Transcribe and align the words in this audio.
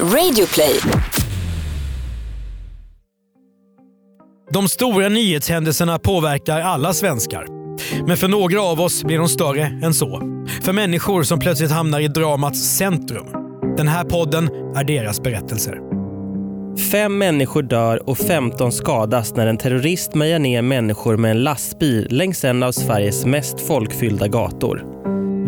Radioplay. 0.00 0.80
De 4.52 4.68
stora 4.68 5.08
nyhetshändelserna 5.08 5.98
påverkar 5.98 6.60
alla 6.60 6.92
svenskar. 6.92 7.46
Men 8.06 8.16
för 8.16 8.28
några 8.28 8.62
av 8.62 8.80
oss 8.80 9.04
blir 9.04 9.18
de 9.18 9.28
större 9.28 9.80
än 9.82 9.94
så. 9.94 10.20
För 10.62 10.72
människor 10.72 11.22
som 11.22 11.38
plötsligt 11.38 11.70
hamnar 11.70 12.00
i 12.00 12.08
dramats 12.08 12.60
centrum. 12.60 13.26
Den 13.76 13.88
här 13.88 14.04
podden 14.04 14.48
är 14.76 14.84
deras 14.84 15.22
berättelser. 15.22 15.80
Fem 16.92 17.18
människor 17.18 17.62
dör 17.62 18.08
och 18.08 18.18
15 18.18 18.72
skadas 18.72 19.34
när 19.34 19.46
en 19.46 19.56
terrorist 19.56 20.14
mejar 20.14 20.38
ner 20.38 20.62
människor 20.62 21.16
med 21.16 21.30
en 21.30 21.42
lastbil 21.42 22.06
längs 22.10 22.44
en 22.44 22.62
av 22.62 22.72
Sveriges 22.72 23.26
mest 23.26 23.60
folkfyllda 23.60 24.28
gator. 24.28 24.84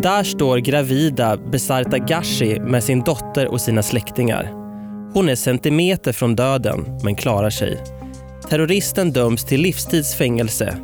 Där 0.02 0.24
står 0.24 0.58
gravida 0.58 1.36
Besarta 1.36 1.98
Gashi 1.98 2.60
med 2.60 2.84
sin 2.84 3.00
dotter 3.00 3.46
och 3.46 3.60
sina 3.60 3.82
släktingar. 3.82 4.52
Hon 5.12 5.28
är 5.28 5.34
centimeter 5.34 6.12
från 6.12 6.36
döden, 6.36 6.98
men 7.02 7.14
klarar 7.14 7.50
sig. 7.50 7.78
Terroristen 8.50 9.12
döms 9.12 9.44
till 9.44 9.60
livstidsfängelse. 9.60 10.76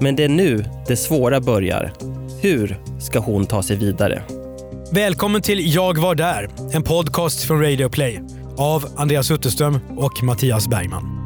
Men 0.00 0.16
det 0.16 0.24
är 0.24 0.28
nu 0.28 0.64
det 0.86 0.96
svåra 0.96 1.40
börjar. 1.40 1.92
Hur 2.42 2.78
ska 3.00 3.18
hon 3.18 3.46
ta 3.46 3.62
sig 3.62 3.76
vidare? 3.76 4.22
Välkommen 4.92 5.42
till 5.42 5.74
Jag 5.74 5.98
var 5.98 6.14
där, 6.14 6.48
en 6.72 6.82
podcast 6.82 7.44
från 7.44 7.62
Radio 7.62 7.88
Play 7.88 8.22
av 8.56 8.84
Andreas 8.96 9.30
Utterström 9.30 9.78
och 9.96 10.22
Mattias 10.22 10.68
Bergman. 10.68 11.17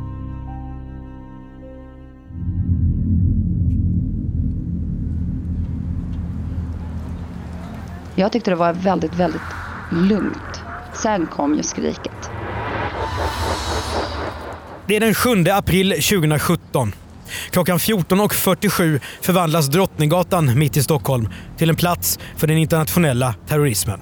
Jag 8.15 8.33
tyckte 8.33 8.51
det 8.51 8.57
var 8.57 8.73
väldigt, 8.73 9.15
väldigt 9.15 9.43
lugnt. 9.91 10.61
Sen 10.95 11.27
kom 11.27 11.55
ju 11.55 11.63
skriket. 11.63 12.31
Det 14.87 14.97
är 14.97 15.01
den 15.01 15.15
7 15.15 15.45
april 15.51 15.91
2017. 15.91 16.93
Klockan 17.51 17.79
14.47 17.79 19.01
förvandlas 19.21 19.67
Drottninggatan 19.67 20.59
mitt 20.59 20.77
i 20.77 20.83
Stockholm 20.83 21.29
till 21.59 21.71
en 21.71 21.77
plats 21.77 22.19
för 22.37 22.47
den 22.47 22.59
internationella 22.59 23.35
terrorismen. 23.49 24.01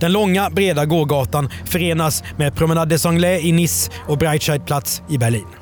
Den 0.00 0.12
långa, 0.12 0.50
breda 0.50 0.84
gågatan 0.84 1.50
förenas 1.64 2.24
med 2.36 2.54
Promenade 2.54 2.94
des 2.94 3.06
Anglais 3.06 3.44
i 3.44 3.52
Nice 3.52 3.90
och 4.08 4.18
Breitscheidplatz 4.18 5.02
i 5.08 5.18
Berlin. 5.18 5.59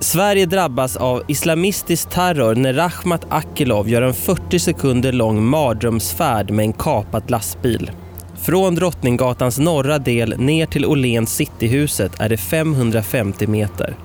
Sverige 0.00 0.46
drabbas 0.46 0.96
av 0.96 1.22
islamistisk 1.26 2.08
terror 2.08 2.54
när 2.54 2.74
Rahmat 2.74 3.26
Akilov 3.28 3.88
gör 3.88 4.02
en 4.02 4.14
40 4.14 4.58
sekunder 4.58 5.12
lång 5.12 5.44
mardrömsfärd 5.44 6.50
med 6.50 6.64
en 6.64 6.72
kapad 6.72 7.30
lastbil. 7.30 7.90
Från 8.36 8.74
Drottninggatans 8.74 9.58
norra 9.58 9.98
del 9.98 10.40
ner 10.40 10.66
till 10.66 10.86
Åhléns 10.86 11.34
Cityhuset 11.34 12.20
är 12.20 12.28
det 12.28 12.36
550 12.36 13.46
meter. 13.46 13.96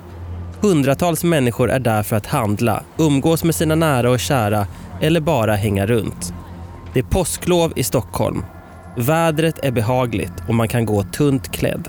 Hundratals 0.62 1.24
människor 1.24 1.70
är 1.72 1.80
där 1.80 2.04
för 2.04 2.16
att 2.16 2.26
handla, 2.26 2.84
umgås 2.98 3.44
med 3.44 3.56
sina 3.56 3.76
nära 3.76 4.12
och 4.12 4.20
kära 4.20 4.68
eller 5.02 5.20
bara 5.20 5.56
hänga 5.56 5.86
runt. 5.86 6.34
Det 6.94 7.00
är 7.00 7.04
påsklov 7.04 7.74
i 7.76 7.84
Stockholm. 7.84 8.46
Vädret 8.98 9.60
är 9.66 9.72
behagligt 9.72 10.34
och 10.48 10.56
man 10.56 10.68
kan 10.68 10.86
gå 10.86 11.04
tunt 11.04 11.52
klädd. 11.52 11.88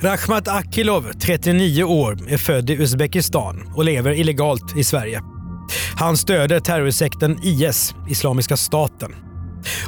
Rachmat 0.00 0.48
Akilov, 0.48 1.12
39 1.20 1.84
år, 1.84 2.18
är 2.28 2.38
född 2.38 2.70
i 2.70 2.72
Uzbekistan 2.72 3.72
och 3.76 3.84
lever 3.84 4.12
illegalt 4.12 4.76
i 4.76 4.84
Sverige. 4.84 5.20
Han 5.96 6.16
stöder 6.16 6.60
terrorsekten 6.60 7.38
IS, 7.42 7.94
Islamiska 8.10 8.56
staten. 8.56 9.14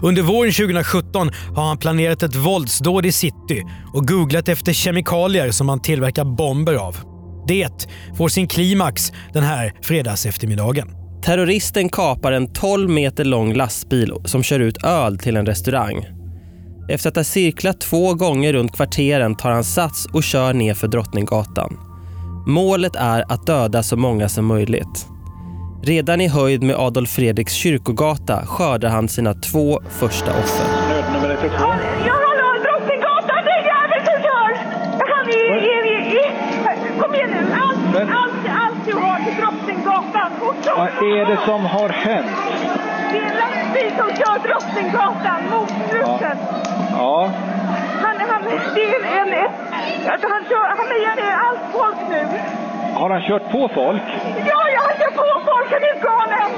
Under 0.03 0.23
våren 0.23 0.53
2017 0.53 1.31
har 1.57 1.67
han 1.67 1.79
planerat 1.79 2.23
ett 2.23 2.37
våldsdåd 2.37 3.07
i 3.07 3.13
city 3.13 3.63
och 3.95 4.09
googlat 4.09 4.49
efter 4.49 4.73
kemikalier 4.73 5.51
som 5.51 5.69
han 5.69 5.83
tillverkar 5.83 6.25
bomber 6.25 6.75
av. 6.75 6.97
Det 7.49 7.89
får 8.17 8.29
sin 8.29 8.49
klimax 8.49 9.13
den 9.33 9.43
här 9.43 9.73
fredagseftermiddagen. 9.83 10.89
Terroristen 11.25 11.89
kapar 11.89 12.33
en 12.33 12.53
12 12.53 12.91
meter 12.91 13.25
lång 13.25 13.55
lastbil 13.55 14.13
som 14.25 14.43
kör 14.43 14.61
ut 14.61 14.85
öl 14.85 15.19
till 15.19 15.37
en 15.37 15.47
restaurang. 15.47 16.20
Efter 16.91 17.09
att 17.09 17.17
ha 17.17 17.25
cirklat 17.25 17.81
två 17.81 18.15
gånger 18.15 18.53
runt 18.53 18.77
kvarteren 18.77 19.35
tar 19.35 19.51
han 19.51 19.65
sats 19.65 20.07
och 20.13 20.23
kör 20.23 20.53
ner 20.53 20.75
för 20.75 20.89
Drottninggatan. 20.89 21.79
Målet 22.47 22.97
är 22.97 23.33
att 23.33 23.47
döda 23.47 23.83
så 23.83 23.97
många 23.97 24.29
som 24.29 24.47
möjligt. 24.47 25.07
Redan 25.83 26.21
i 26.21 26.29
höjd 26.29 26.63
med 26.63 26.77
Adolf 26.77 27.11
Fredriks 27.11 27.53
kyrkogata 27.53 28.47
skördar 28.47 28.89
han 28.89 29.09
sina 29.09 29.35
två 29.35 29.81
första 29.91 30.31
offer. 30.31 30.67
Nödnummer 30.89 31.31
112. 31.35 31.55
Ja, 32.07 32.13
hallå, 32.27 32.63
Drottninggatan, 32.65 33.41
det 33.45 33.51
är 33.51 33.65
jävel 33.73 34.01
som 34.09 34.23
kör! 34.27 34.53
Han 35.13 35.29
är, 35.29 35.67
är, 35.67 37.01
Kom 37.03 37.15
igen 37.15 37.31
nu, 37.31 37.53
allt, 37.53 37.97
allt, 37.97 38.47
allt 38.63 38.87
du 38.87 38.93
har 38.95 39.19
till 39.25 39.37
Drottninggatan. 39.41 40.31
Vad 40.77 40.89
är 40.89 41.27
det 41.31 41.39
som 41.47 41.65
har 41.65 41.89
hänt? 41.89 42.27
Det 43.13 43.19
är 43.19 43.23
en 43.23 43.37
lastbil 43.37 43.93
som 43.99 44.09
kör 44.09 44.39
Drottninggatan 44.49 45.41
mot 45.51 45.71
Struten. 45.89 46.39
Ja, 46.41 46.80
Han, 46.93 48.17
han, 48.31 48.43
det 48.75 48.81
är 48.83 48.95
en, 49.01 49.29
en, 49.29 49.33
ett, 49.45 49.57
alltså 50.11 50.29
han 50.29 50.45
kör, 50.49 50.77
han 50.77 50.89
mejar 50.89 51.17
ner 51.17 51.37
allt 51.47 51.65
folk 51.73 52.09
nu. 52.11 52.23
har 52.95 53.11
han 53.11 53.23
kört 53.23 53.53
på 53.53 53.71
folk? 53.75 54.03
Ja, 54.47 54.61
jag 54.75 54.81
har 54.81 54.95
kört 54.99 55.15
på 55.15 55.41
folk, 55.51 55.69
han 55.73 55.83
är 55.83 55.97
galen! 56.03 56.51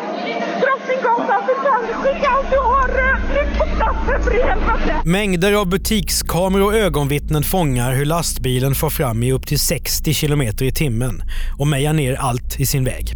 Drottninggatan, 0.60 1.43
för 1.47 1.54
fan, 1.65 2.03
skicka 2.03 2.28
allt 2.31 2.50
du 2.50 2.59
har 2.59 2.88
rökt 2.88 3.28
nytt 3.28 3.59
på 3.59 3.65
platsen 3.76 4.22
för 4.22 4.31
helvete! 4.31 5.03
Mängder 5.04 5.53
av 5.53 5.69
butikskameror 5.69 6.64
och 6.64 6.75
ögonvittnen 6.75 7.43
fångar 7.43 7.93
hur 7.93 8.04
lastbilen 8.04 8.75
får 8.75 8.91
fram 8.91 9.22
i 9.22 9.32
upp 9.32 9.47
till 9.47 9.60
60 9.60 10.14
km 10.14 10.43
i 10.43 10.72
timmen 10.72 11.22
och 11.59 11.66
mejar 11.66 11.93
ner 11.93 12.16
allt 12.20 12.60
i 12.60 12.66
sin 12.66 12.84
väg. 12.84 13.12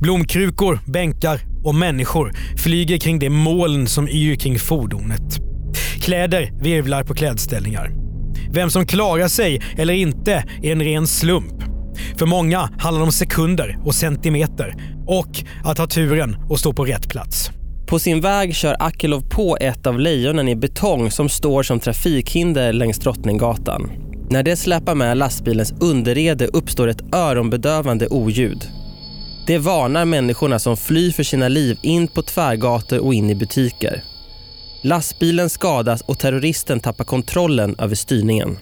Blomkrukor, 0.00 0.78
bänkar 0.86 1.40
och 1.64 1.74
människor 1.74 2.32
flyger 2.62 2.98
kring 2.98 3.18
det 3.18 3.30
moln 3.30 3.86
som 3.86 4.08
yr 4.08 4.36
kring 4.36 4.58
fordonet. 4.58 5.51
Kläder 6.02 6.52
virvlar 6.62 7.04
på 7.04 7.14
klädställningar. 7.14 7.92
Vem 8.52 8.70
som 8.70 8.86
klarar 8.86 9.28
sig 9.28 9.62
eller 9.78 9.94
inte 9.94 10.44
är 10.62 10.72
en 10.72 10.82
ren 10.82 11.06
slump. 11.06 11.62
För 12.18 12.26
många 12.26 12.58
handlar 12.58 13.00
det 13.00 13.04
om 13.04 13.12
sekunder 13.12 13.78
och 13.84 13.94
centimeter 13.94 14.74
och 15.06 15.44
att 15.64 15.78
ha 15.78 15.86
turen 15.86 16.36
och 16.48 16.58
stå 16.58 16.72
på 16.72 16.84
rätt 16.84 17.08
plats. 17.08 17.50
På 17.86 17.98
sin 17.98 18.20
väg 18.20 18.54
kör 18.54 18.76
Akilov 18.78 19.28
på 19.30 19.56
ett 19.60 19.86
av 19.86 20.00
lejonen 20.00 20.48
i 20.48 20.56
betong 20.56 21.10
som 21.10 21.28
står 21.28 21.62
som 21.62 21.80
trafikhinder 21.80 22.72
längs 22.72 22.98
Drottninggatan. 22.98 23.90
När 24.30 24.42
det 24.42 24.56
släpar 24.56 24.94
med 24.94 25.18
lastbilens 25.18 25.74
underrede 25.80 26.46
uppstår 26.46 26.88
ett 26.88 27.14
öronbedövande 27.14 28.08
oljud. 28.08 28.68
Det 29.46 29.58
varnar 29.58 30.04
människorna 30.04 30.58
som 30.58 30.76
flyr 30.76 31.10
för 31.10 31.22
sina 31.22 31.48
liv 31.48 31.78
in 31.82 32.08
på 32.08 32.22
tvärgator 32.22 32.98
och 32.98 33.14
in 33.14 33.30
i 33.30 33.34
butiker. 33.34 34.02
Lastbilen 34.84 35.50
skadas 35.50 36.00
och 36.00 36.18
terroristen 36.18 36.80
tappar 36.80 37.04
kontrollen 37.04 37.76
över 37.78 37.94
styrningen. 37.94 38.58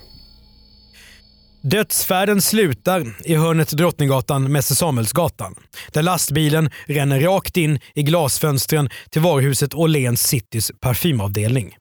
Dödsfärden 1.61 2.43
slutar 2.43 3.17
i 3.25 3.35
hörnet 3.35 3.71
Drottninggatan 3.71 4.53
Mäster 4.53 4.75
Samuelsgatan 4.75 5.55
där 5.93 6.03
lastbilen 6.03 6.71
ränner 6.87 7.21
rakt 7.21 7.57
in 7.57 7.81
i 7.95 8.03
glasfönstren 8.03 8.91
till 9.11 9.23
varuhuset 9.23 9.75
Åhléns 9.75 10.23
Citys 10.23 10.73
parfymavdelning. 10.81 11.77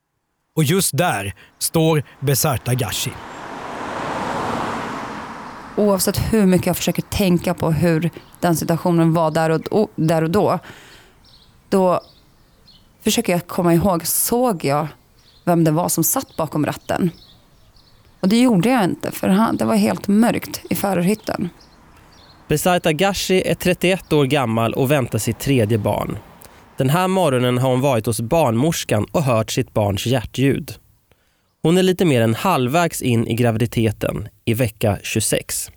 Och 0.55 0.63
just 0.63 0.97
där 0.97 1.33
står 1.59 2.03
Besarta 2.19 2.73
Gashi. 2.73 3.11
Oavsett 5.77 6.17
hur 6.17 6.45
mycket 6.45 6.67
jag 6.67 6.77
försöker 6.77 7.01
tänka 7.01 7.53
på 7.53 7.71
hur 7.71 8.09
den 8.39 8.55
situationen 8.55 9.13
var 9.13 9.31
där 9.31 9.49
och, 9.49 9.67
och, 9.71 9.89
där 9.95 10.23
och 10.23 10.31
då. 10.31 10.59
Då 11.69 12.01
försöker 13.03 13.33
jag 13.33 13.47
komma 13.47 13.73
ihåg, 13.73 14.07
såg 14.07 14.65
jag 14.65 14.87
vem 15.45 15.63
det 15.63 15.71
var 15.71 15.89
som 15.89 16.03
satt 16.03 16.35
bakom 16.37 16.65
ratten? 16.65 17.11
Och 18.19 18.29
det 18.29 18.41
gjorde 18.41 18.69
jag 18.69 18.83
inte, 18.83 19.11
för 19.11 19.27
han, 19.27 19.57
det 19.57 19.65
var 19.65 19.75
helt 19.75 20.07
mörkt 20.07 20.61
i 20.69 20.75
förarhytten. 20.75 21.49
Besarta 22.47 22.93
Gashi 22.93 23.41
är 23.45 23.55
31 23.55 24.13
år 24.13 24.25
gammal 24.25 24.73
och 24.73 24.91
väntar 24.91 25.19
sitt 25.19 25.39
tredje 25.39 25.77
barn. 25.77 26.17
Den 26.77 26.89
här 26.89 27.07
morgonen 27.07 27.57
har 27.57 27.69
hon 27.69 27.81
varit 27.81 28.05
hos 28.05 28.21
barnmorskan 28.21 29.05
och 29.11 29.23
hört 29.23 29.51
sitt 29.51 29.73
barns 29.73 30.05
hjärtljud. 30.05 30.73
Hon 31.63 31.77
är 31.77 31.83
lite 31.83 32.05
mer 32.05 32.21
än 32.21 32.35
halvvägs 32.35 33.01
in 33.01 33.27
i 33.27 33.33
graviditeten, 33.33 34.27
i 34.45 34.53
vecka 34.53 34.97
26. 35.03 35.71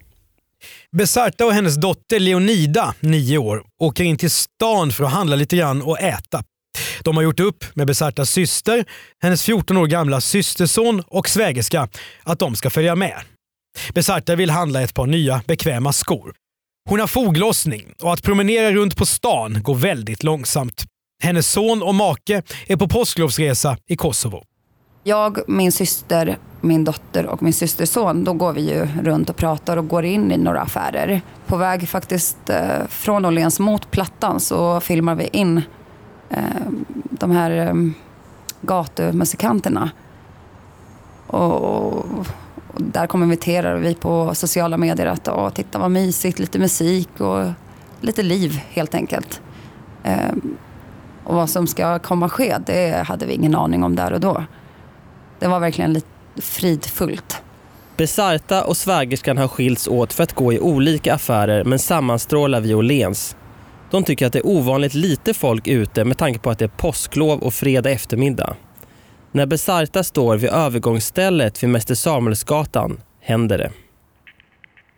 Besarta 0.90 1.46
och 1.46 1.52
hennes 1.52 1.76
dotter 1.76 2.20
Leonida, 2.20 2.94
9 3.00 3.38
år, 3.38 3.62
åker 3.78 4.04
in 4.04 4.16
till 4.16 4.30
stan 4.30 4.90
för 4.92 5.04
att 5.04 5.12
handla 5.12 5.36
lite 5.36 5.56
grann 5.56 5.82
och 5.82 6.00
äta. 6.00 6.42
De 7.02 7.16
har 7.16 7.22
gjort 7.22 7.40
upp 7.40 7.64
med 7.74 7.86
Besartas 7.86 8.30
syster, 8.30 8.84
hennes 9.22 9.44
14 9.44 9.76
år 9.76 9.86
gamla 9.86 10.20
systerson 10.20 11.02
och 11.06 11.28
svägerska 11.28 11.88
att 12.22 12.38
de 12.38 12.54
ska 12.54 12.70
följa 12.70 12.94
med. 12.94 13.20
Besarta 13.94 14.36
vill 14.36 14.50
handla 14.50 14.82
ett 14.82 14.94
par 14.94 15.06
nya 15.06 15.42
bekväma 15.46 15.92
skor. 15.92 16.34
Hon 16.88 17.00
har 17.00 17.06
foglossning 17.06 17.94
och 18.00 18.12
att 18.12 18.22
promenera 18.22 18.70
runt 18.70 18.96
på 18.96 19.06
stan 19.06 19.62
går 19.62 19.74
väldigt 19.74 20.22
långsamt. 20.22 20.84
Hennes 21.22 21.50
son 21.50 21.82
och 21.82 21.94
make 21.94 22.42
är 22.66 22.76
på 22.76 22.88
påsklovsresa 22.88 23.76
i 23.88 23.96
Kosovo. 23.96 24.44
Jag, 25.04 25.38
min 25.48 25.72
syster 25.72 26.38
min 26.64 26.84
dotter 26.84 27.26
och 27.26 27.42
min 27.42 27.52
systerson, 27.52 28.24
då 28.24 28.32
går 28.32 28.52
vi 28.52 28.60
ju 28.60 28.88
runt 29.02 29.30
och 29.30 29.36
pratar 29.36 29.76
och 29.76 29.88
går 29.88 30.04
in 30.04 30.32
i 30.32 30.36
några 30.36 30.60
affärer. 30.60 31.20
På 31.46 31.56
väg 31.56 31.88
faktiskt 31.88 32.50
eh, 32.50 32.86
från 32.88 33.24
Åhléns 33.24 33.60
mot 33.60 33.90
Plattan 33.90 34.40
så 34.40 34.80
filmar 34.80 35.14
vi 35.14 35.28
in 35.32 35.62
Eh, 36.32 36.66
de 37.10 37.30
här 37.30 37.50
eh, 37.50 37.74
gatumusikanterna. 38.60 39.90
Och, 41.26 41.64
och 41.64 42.26
där 42.76 43.06
kommenterar 43.06 43.76
vi 43.76 43.94
på 43.94 44.34
sociala 44.34 44.76
medier 44.76 45.06
att 45.06 45.28
åh, 45.28 45.50
titta 45.50 45.78
vad 45.78 45.90
mysigt, 45.90 46.38
lite 46.38 46.58
musik 46.58 47.20
och 47.20 47.44
lite 48.00 48.22
liv 48.22 48.60
helt 48.70 48.94
enkelt. 48.94 49.42
Eh, 50.02 50.32
och 51.24 51.34
vad 51.34 51.50
som 51.50 51.66
ska 51.66 51.98
komma 51.98 52.28
ske, 52.28 52.56
det 52.66 53.06
hade 53.06 53.26
vi 53.26 53.32
ingen 53.32 53.54
aning 53.54 53.84
om 53.84 53.96
där 53.96 54.12
och 54.12 54.20
då. 54.20 54.44
Det 55.38 55.48
var 55.48 55.60
verkligen 55.60 55.92
lite 55.92 56.06
fridfullt. 56.36 57.42
Besarta 57.96 58.64
och 58.64 58.76
svägerskan 58.76 59.38
har 59.38 59.48
skilts 59.48 59.88
åt 59.88 60.12
för 60.12 60.22
att 60.22 60.32
gå 60.32 60.52
i 60.52 60.60
olika 60.60 61.14
affärer 61.14 61.64
men 61.64 61.78
sammanstrålar 61.78 62.60
vid 62.60 62.74
Åhléns. 62.74 63.36
De 63.92 64.04
tycker 64.04 64.26
att 64.26 64.32
det 64.32 64.38
är 64.38 64.46
ovanligt 64.46 64.94
lite 64.94 65.34
folk 65.34 65.68
ute 65.68 66.04
med 66.04 66.18
tanke 66.18 66.38
på 66.38 66.50
att 66.50 66.58
det 66.58 66.64
är 66.64 66.68
påsklov 66.68 67.42
och 67.42 67.54
fredag 67.54 67.90
eftermiddag. 67.90 68.56
När 69.32 69.46
Besarta 69.46 70.04
står 70.04 70.36
vid 70.36 70.50
övergångsstället 70.50 71.62
vid 71.62 71.70
Mäster 71.70 71.94
Samuelsgatan 71.94 73.00
händer 73.20 73.58
det. 73.58 73.70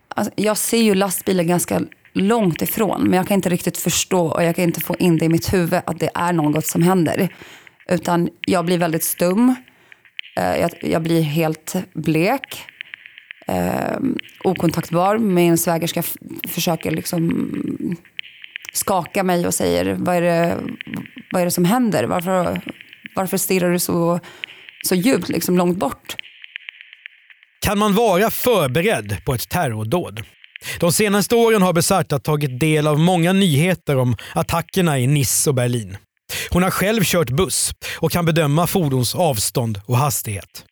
Alltså, 0.07 0.33
jag 0.35 0.57
ser 0.57 0.81
ju 0.81 0.95
lastbilen 0.95 1.47
ganska 1.47 1.81
långt 2.13 2.61
ifrån 2.61 3.03
men 3.03 3.13
jag 3.13 3.27
kan 3.27 3.35
inte 3.35 3.49
riktigt 3.49 3.77
förstå 3.77 4.27
och 4.27 4.43
jag 4.43 4.55
kan 4.55 4.63
inte 4.63 4.81
få 4.81 4.95
in 4.99 5.17
det 5.17 5.25
i 5.25 5.29
mitt 5.29 5.53
huvud 5.53 5.81
att 5.85 5.99
det 5.99 6.09
är 6.15 6.33
något 6.33 6.65
som 6.65 6.81
händer. 6.83 7.29
Utan 7.89 8.29
jag 8.47 8.65
blir 8.65 8.77
väldigt 8.77 9.03
stum. 9.03 9.55
Eh, 10.37 10.57
jag, 10.57 10.71
jag 10.81 11.03
blir 11.03 11.21
helt 11.21 11.75
blek. 11.93 12.65
Eh, 13.47 13.99
okontaktbar. 14.43 15.17
Min 15.17 15.57
svägerska 15.57 16.03
försöker 16.47 16.91
liksom 16.91 17.97
skakar 18.75 19.23
mig 19.23 19.47
och 19.47 19.53
säger 19.53 19.95
vad 19.99 20.15
är 20.15 20.21
det, 20.21 20.57
vad 21.31 21.41
är 21.41 21.45
det 21.45 21.51
som 21.51 21.65
händer? 21.65 22.03
Varför, 22.03 22.61
varför 23.15 23.37
stirrar 23.37 23.71
du 23.71 23.79
så, 23.79 24.19
så 24.87 24.95
djupt, 24.95 25.29
liksom 25.29 25.57
långt 25.57 25.77
bort? 25.77 26.15
Kan 27.61 27.77
man 27.77 27.93
vara 27.93 28.31
förberedd 28.31 29.17
på 29.25 29.33
ett 29.33 29.49
terrordåd? 29.49 30.23
De 30.79 30.91
senaste 30.93 31.35
åren 31.35 31.61
har 31.61 31.73
Besarta 31.73 32.19
tagit 32.19 32.59
del 32.59 32.87
av 32.87 32.99
många 32.99 33.33
nyheter 33.33 33.97
om 33.97 34.15
attackerna 34.33 34.99
i 34.99 35.07
Nice 35.07 35.49
och 35.49 35.55
Berlin. 35.55 35.97
Hon 36.49 36.63
har 36.63 36.71
själv 36.71 37.03
kört 37.03 37.29
buss 37.29 37.71
och 37.97 38.11
kan 38.11 38.25
bedöma 38.25 38.67
fordons 38.67 39.15
avstånd 39.15 39.81
och 39.85 39.97
hastighet. 39.97 40.65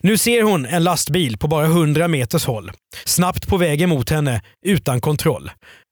Nu 0.00 0.18
ser 0.18 0.42
hon 0.42 0.66
en 0.66 0.84
lastbil 0.84 1.38
på 1.38 1.48
bara 1.48 1.66
100 1.66 2.08
meters 2.08 2.44
håll. 2.44 2.70
Snabbt 3.04 3.48
på 3.48 3.56
väg 3.56 3.82
emot 3.82 4.10
henne 4.10 4.42
utan 4.66 5.00
kontroll. 5.00 5.50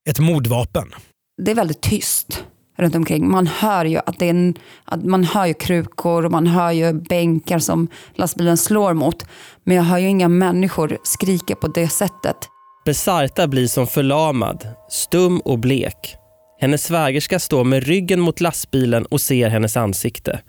Ett 0.09 0.19
mordvapen 0.19 0.95
det 1.39 1.51
är 1.51 1.55
väldigt 1.55 1.81
tyst 1.81 2.45
runt 2.79 2.95
omkring. 2.95 3.31
Man 3.31 3.47
hör 3.47 3.85
ju 3.85 3.99
att 3.99 4.19
det 4.19 4.27
är 4.27 4.31
en, 4.31 4.55
att 4.85 5.05
man 5.05 5.25
hör 5.25 5.47
ju 5.47 5.55
krukor 5.55 6.25
och 6.25 6.33
man 6.33 6.47
hör 6.47 6.73
ju 6.73 6.93
bänkar 6.93 7.59
som 7.59 7.89
lastbilen 8.15 8.57
slår 8.57 8.95
mot. 8.95 9.27
Men 9.65 9.77
jag 9.77 9.85
hör 9.85 9.99
ju 9.99 10.09
inga 10.09 10.29
människor 10.29 10.99
skrika 11.03 11.55
på 11.55 11.69
det 11.69 11.89
sättet. 11.89 12.37
Besarta 12.85 13.47
blir 13.47 13.67
som 13.67 13.87
förlamad, 13.87 14.69
stum 14.91 15.41
och 15.41 15.59
blek. 15.59 16.17
Hennes 16.61 16.85
svägerska 16.85 17.39
står 17.39 17.65
med 17.65 17.87
ryggen 17.87 18.21
mot 18.21 18.41
lastbilen 18.41 19.05
och 19.05 19.21
ser 19.21 19.49
hennes 19.49 19.77
ansikte. 19.77 20.41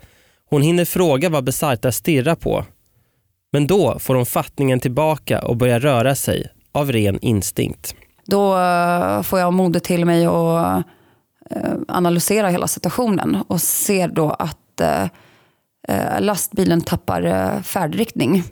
Hon 0.50 0.62
hinner 0.62 0.84
fråga 0.84 1.28
vad 1.28 1.44
Besarta 1.44 1.92
stirrar 1.92 2.34
på. 2.34 2.64
Men 3.52 3.66
då 3.66 3.98
får 3.98 4.14
hon 4.14 4.26
fattningen 4.26 4.80
tillbaka 4.80 5.42
och 5.42 5.56
börjar 5.56 5.80
röra 5.80 6.14
sig 6.14 6.46
av 6.72 6.92
ren 6.92 7.18
instinkt. 7.22 7.94
Då 8.30 8.58
eh, 8.58 9.22
får 9.22 9.38
jag 9.38 9.52
modet 9.52 9.84
till 9.84 10.04
mig 10.04 10.26
att 10.26 10.84
eh, 11.50 11.72
analysera 11.88 12.48
hela 12.48 12.66
situationen 12.66 13.36
och 13.48 13.60
ser 13.60 14.08
då 14.08 14.30
att 14.30 14.80
eh, 14.80 16.20
lastbilen 16.20 16.80
tappar 16.80 17.62
färdriktning. 17.62 18.44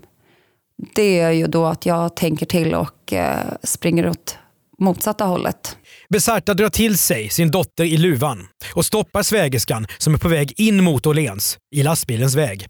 Det 0.95 1.21
är 1.21 1.31
ju 1.31 1.47
då 1.47 1.67
att 1.67 1.87
jag 1.87 2.17
tänker 2.17 2.47
till 2.47 2.75
och 2.75 3.15
springer 3.63 4.09
åt 4.09 4.39
motsatta 4.79 5.25
hållet. 5.25 5.77
Besarta 6.09 6.55
drar 6.55 6.69
till 6.69 6.99
sig 6.99 7.29
sin 7.29 7.51
dotter 7.51 7.85
i 7.85 7.97
luvan 7.97 8.47
och 8.75 8.85
stoppar 8.85 9.23
svägerskan 9.23 9.87
som 9.99 10.15
är 10.15 10.19
på 10.19 10.29
väg 10.29 10.61
in 10.61 10.85
mot 10.85 11.07
Åhléns 11.07 11.59
i 11.71 11.83
lastbilens 11.83 12.35
väg. 12.35 12.67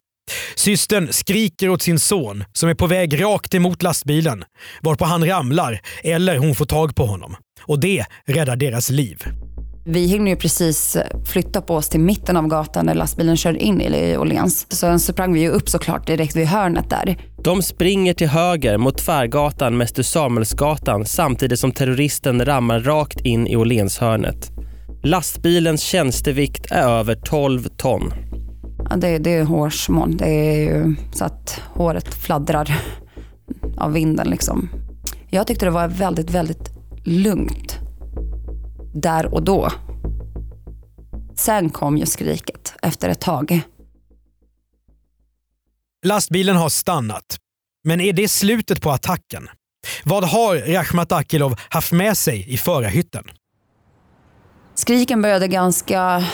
Systern 0.55 1.13
skriker 1.13 1.69
åt 1.69 1.83
sin 1.83 1.99
son 1.99 2.45
som 2.53 2.69
är 2.69 2.75
på 2.75 2.87
väg 2.87 3.23
rakt 3.23 3.55
emot 3.55 3.83
lastbilen 3.83 4.45
varpå 4.83 5.05
han 5.05 5.27
ramlar 5.27 5.81
eller 6.03 6.39
hon 6.39 6.55
får 6.55 6.67
tag 6.67 6.95
på 6.95 7.07
honom. 7.07 7.37
Och 7.63 7.81
det 7.81 8.05
räddar 8.27 8.57
deras 8.57 8.91
liv. 8.91 9.23
Vi 9.91 10.07
hinner 10.07 10.31
ju 10.31 10.37
precis 10.37 10.97
flytta 11.33 11.61
på 11.61 11.75
oss 11.75 11.89
till 11.89 12.01
mitten 12.01 12.37
av 12.37 12.47
gatan 12.47 12.87
när 12.87 12.95
lastbilen 12.95 13.37
kör 13.37 13.57
in 13.57 13.81
i 13.81 14.17
Åhléns. 14.17 14.67
Sen 14.73 15.01
så 15.01 15.13
sprang 15.13 15.33
vi 15.33 15.41
ju 15.41 15.49
upp 15.49 15.69
såklart 15.69 16.07
direkt 16.07 16.37
vid 16.37 16.47
hörnet 16.47 16.91
där. 16.91 17.19
De 17.45 17.63
springer 17.63 18.15
till 18.15 18.29
höger 18.29 18.79
mot 18.79 18.99
Tvärgatan, 18.99 19.77
Mäster 19.77 20.03
Samuelsgatan 20.03 21.05
samtidigt 21.05 21.59
som 21.59 21.73
terroristen 21.73 22.45
rammar 22.45 22.81
rakt 22.81 23.21
in 23.21 23.47
i 23.47 23.57
Åhlénshörnet. 23.57 24.51
Lastbilens 25.03 25.83
tjänstevikt 25.83 26.71
är 26.71 26.89
över 26.89 27.15
12 27.15 27.69
ton. 27.77 28.13
Det, 28.97 29.19
det 29.19 29.31
är 29.31 29.45
hårsmån. 29.45 30.17
Det 30.17 30.29
är 30.29 30.61
ju 30.61 30.97
så 31.13 31.25
att 31.25 31.61
håret 31.75 32.15
fladdrar 32.15 32.81
av 33.77 33.93
vinden 33.93 34.31
liksom. 34.31 34.69
Jag 35.31 35.47
tyckte 35.47 35.65
det 35.65 35.71
var 35.71 35.89
väldigt, 35.89 36.31
väldigt 36.31 36.71
lugnt 37.05 37.79
där 38.95 39.35
och 39.35 39.43
då. 39.43 39.71
Sen 41.37 41.71
kom 41.71 41.97
ju 41.97 42.07
skriket 42.07 42.75
efter 42.83 43.09
ett 43.09 43.21
tag. 43.21 43.61
Lastbilen 46.07 46.57
har 46.57 46.69
stannat. 46.69 47.37
Men 47.85 48.01
är 48.01 48.13
det 48.13 48.29
slutet 48.29 48.83
på 48.83 48.91
attacken? 48.91 49.49
Vad 50.05 50.25
har 50.25 50.57
Rakhmat 50.57 51.13
Akilov 51.13 51.61
haft 51.69 51.93
med 51.93 52.17
sig 52.17 52.53
i 52.55 52.57
förarhytten? 52.57 53.25
Skriken 54.75 55.23
började 55.23 55.49
ganska, 55.49 56.25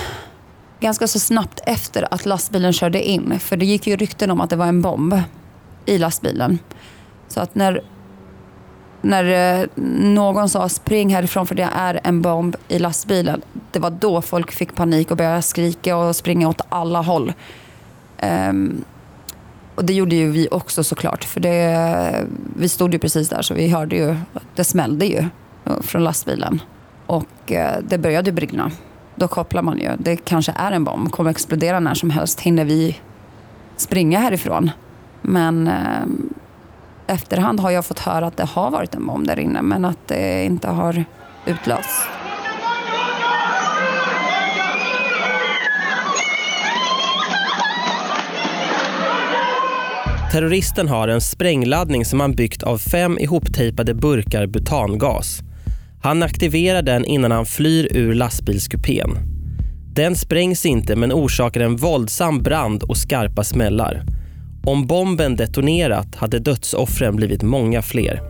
ganska 0.84 1.06
så 1.06 1.18
snabbt 1.18 1.60
efter 1.66 2.14
att 2.14 2.26
lastbilen 2.26 2.72
körde 2.72 3.02
in. 3.02 3.38
För 3.40 3.56
det 3.56 3.64
gick 3.66 3.86
ju 3.86 3.96
rykten 3.96 4.30
om 4.30 4.40
att 4.40 4.50
det 4.50 4.56
var 4.56 4.66
en 4.66 4.82
bomb 4.82 5.20
i 5.86 5.98
lastbilen. 5.98 6.58
Så 7.28 7.40
att 7.40 7.54
när, 7.54 7.82
när 9.02 9.24
eh, 9.60 9.66
någon 10.00 10.48
sa 10.48 10.68
spring 10.68 11.14
härifrån 11.14 11.46
för 11.46 11.54
det 11.54 11.68
är 11.76 12.00
en 12.04 12.22
bomb 12.22 12.56
i 12.68 12.78
lastbilen. 12.78 13.42
Det 13.72 13.78
var 13.78 13.90
då 13.90 14.22
folk 14.22 14.52
fick 14.52 14.74
panik 14.74 15.10
och 15.10 15.16
började 15.16 15.42
skrika 15.42 15.96
och 15.96 16.16
springa 16.16 16.48
åt 16.48 16.60
alla 16.68 17.00
håll. 17.00 17.32
Um, 18.22 18.84
och 19.74 19.84
det 19.84 19.92
gjorde 19.92 20.16
ju 20.16 20.30
vi 20.30 20.48
också 20.50 20.84
såklart. 20.84 21.24
För 21.24 21.40
det, 21.40 22.26
vi 22.56 22.68
stod 22.68 22.92
ju 22.92 22.98
precis 22.98 23.28
där 23.28 23.42
så 23.42 23.54
vi 23.54 23.68
hörde 23.68 23.96
ju, 23.96 24.16
det 24.54 24.64
smällde 24.64 25.06
ju 25.06 25.24
eh, 25.64 25.80
från 25.80 26.04
lastbilen. 26.04 26.60
Och 27.06 27.52
eh, 27.52 27.78
det 27.88 27.98
började 27.98 28.32
brinna. 28.32 28.70
Då 29.16 29.28
kopplar 29.28 29.62
man 29.62 29.78
ju, 29.78 29.90
det 29.98 30.16
kanske 30.16 30.52
är 30.56 30.72
en 30.72 30.84
bomb, 30.84 31.12
kommer 31.12 31.30
explodera 31.30 31.80
när 31.80 31.94
som 31.94 32.10
helst. 32.10 32.40
Hinner 32.40 32.64
vi 32.64 33.00
springa 33.76 34.18
härifrån? 34.18 34.70
Men 35.22 35.68
eh, 35.68 36.04
efterhand 37.06 37.60
har 37.60 37.70
jag 37.70 37.84
fått 37.84 37.98
höra 37.98 38.26
att 38.26 38.36
det 38.36 38.44
har 38.44 38.70
varit 38.70 38.94
en 38.94 39.06
bomb 39.06 39.26
där 39.26 39.38
inne 39.38 39.62
men 39.62 39.84
att 39.84 40.08
det 40.08 40.44
inte 40.44 40.68
har 40.68 41.04
utlösts. 41.46 42.08
Terroristen 50.32 50.88
har 50.88 51.08
en 51.08 51.20
sprängladdning 51.20 52.04
som 52.04 52.20
han 52.20 52.32
byggt 52.32 52.62
av 52.62 52.78
fem 52.78 53.18
ihoptejpade 53.18 53.94
burkar 53.94 54.46
butangas. 54.46 55.42
Han 56.04 56.22
aktiverar 56.22 56.82
den 56.82 57.04
innan 57.04 57.30
han 57.30 57.46
flyr 57.46 57.96
ur 57.96 58.14
lastbilskupén. 58.14 59.18
Den 59.94 60.16
sprängs 60.16 60.66
inte 60.66 60.96
men 60.96 61.12
orsakar 61.12 61.60
en 61.60 61.76
våldsam 61.76 62.42
brand 62.42 62.82
och 62.82 62.96
skarpa 62.96 63.44
smällar. 63.44 64.02
Om 64.66 64.86
bomben 64.86 65.36
detonerat 65.36 66.14
hade 66.14 66.38
dödsoffren 66.38 67.16
blivit 67.16 67.42
många 67.42 67.82
fler. 67.82 68.20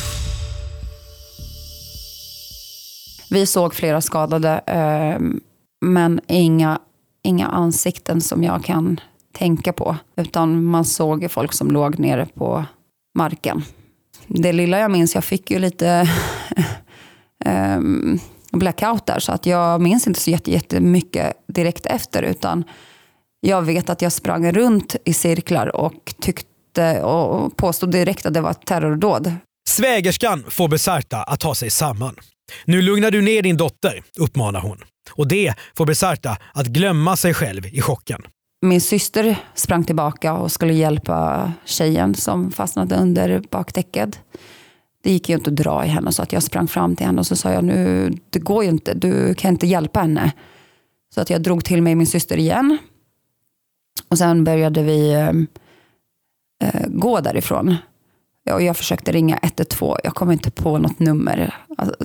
Vi 3.31 3.47
såg 3.47 3.75
flera 3.75 4.01
skadade 4.01 4.61
ehm, 4.67 5.41
men 5.81 6.21
inga, 6.29 6.79
inga 7.23 7.47
ansikten 7.47 8.21
som 8.21 8.43
jag 8.43 8.65
kan 8.65 9.01
tänka 9.39 9.73
på. 9.73 9.97
Utan 10.17 10.65
man 10.65 10.85
såg 10.85 11.31
folk 11.31 11.53
som 11.53 11.71
låg 11.71 11.99
nere 11.99 12.27
på 12.35 12.65
marken. 13.19 13.63
Det 14.27 14.53
lilla 14.53 14.79
jag 14.79 14.91
minns, 14.91 15.15
jag 15.15 15.25
fick 15.25 15.51
ju 15.51 15.59
lite 15.59 16.09
eh, 17.45 17.81
blackout 18.53 19.07
där 19.07 19.19
så 19.19 19.33
att 19.33 19.47
jag 19.47 19.81
minns 19.81 20.07
inte 20.07 20.21
så 20.21 20.31
jätte- 20.31 20.51
jättemycket 20.51 21.37
direkt 21.47 21.87
efter 21.87 22.23
utan 22.23 22.65
jag 23.41 23.63
vet 23.63 23.91
att 23.91 24.03
jag 24.03 24.13
sprang 24.13 24.53
runt 24.53 24.97
i 25.05 25.13
cirklar 25.15 25.77
och 25.77 26.15
tyck, 26.21 26.41
fortsatte 26.75 27.03
och 27.03 27.57
påstod 27.57 27.91
direkt 27.91 28.27
att 28.27 28.35
det 28.35 28.41
var 28.41 28.51
ett 28.51 28.67
terrordåd. 28.67 29.33
Svägerskan 29.69 30.45
får 30.49 30.69
Besarta 30.69 31.23
att 31.23 31.41
ta 31.41 31.55
sig 31.55 31.71
samman. 31.71 32.17
Nu 32.65 32.83
lugnar 32.83 33.11
du 33.11 33.23
ner 33.23 33.43
din 33.43 33.57
dotter, 33.57 34.03
uppmanar 34.19 34.61
hon. 34.61 34.79
Och 35.13 35.29
det 35.29 35.55
får 35.77 35.87
Besarta 35.87 36.37
att 36.55 36.67
glömma 36.67 37.17
sig 37.17 37.35
själv 37.35 37.67
i 37.67 37.81
chocken. 37.81 38.23
Min 38.67 38.81
syster 38.81 39.37
sprang 39.55 39.85
tillbaka 39.85 40.33
och 40.35 40.53
skulle 40.53 40.73
hjälpa 40.75 41.53
tjejen 41.65 42.15
som 42.15 42.53
fastnade 42.53 42.97
under 42.97 43.43
bakdäcket. 43.51 44.21
Det 45.05 45.11
gick 45.11 45.29
ju 45.29 45.35
inte 45.35 45.51
att 45.51 45.57
dra 45.57 45.85
i 45.85 45.89
henne 45.89 46.13
så 46.13 46.23
att 46.23 46.33
jag 46.33 46.43
sprang 46.43 46.69
fram 46.69 46.97
till 46.97 47.07
henne 47.07 47.21
och 47.21 47.27
så 47.27 47.37
sa 47.37 47.53
jag 47.53 47.65
nu, 47.65 48.13
det 48.31 48.39
går 48.39 48.65
ju 48.65 48.71
inte, 48.71 48.95
du 48.95 49.35
kan 49.35 49.51
inte 49.51 49.67
hjälpa 49.67 50.01
henne. 50.01 50.33
Så 51.15 51.21
att 51.21 51.31
jag 51.31 51.43
drog 51.43 51.65
till 51.65 51.83
mig 51.83 51.95
min 51.95 52.07
syster 52.07 52.37
igen. 52.37 52.79
Och 54.09 54.19
sen 54.19 54.45
började 54.45 54.83
vi 54.83 55.13
eh, 55.13 55.29
eh 56.69 56.87
gå 56.87 57.21
därifrån. 57.21 57.77
Och 58.51 58.63
jag 58.63 58.77
försökte 58.77 59.13
ringa 59.13 59.39
112, 59.43 59.99
jag 60.05 60.15
kom 60.15 60.31
inte 60.31 60.51
på 60.51 60.79
något 60.79 60.99
nummer. 60.99 61.55
Alltså, 61.79 61.97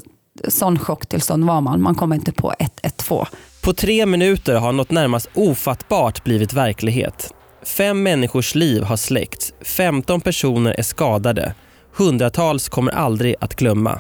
sån 0.48 0.80
chocktillstånd 0.80 1.46
var 1.46 1.62
man, 1.62 1.82
man 1.82 1.96
kom 1.96 2.14
inte 2.14 2.32
på 2.32 2.54
112. 2.60 3.26
På 3.64 3.74
tre 3.74 4.06
minuter 4.06 4.56
har 4.56 4.72
något 4.72 4.92
närmast 4.92 5.30
ofattbart 5.34 6.24
blivit 6.24 6.54
verklighet. 6.54 7.34
Fem 7.64 8.04
människors 8.04 8.56
liv 8.56 8.84
har 8.84 8.98
släckts, 8.98 9.54
15 9.62 10.22
personer 10.22 10.76
är 10.78 10.84
skadade. 10.84 11.54
Hundratals 11.96 12.70
kommer 12.70 12.92
aldrig 12.92 13.36
att 13.40 13.56
glömma. 13.56 14.00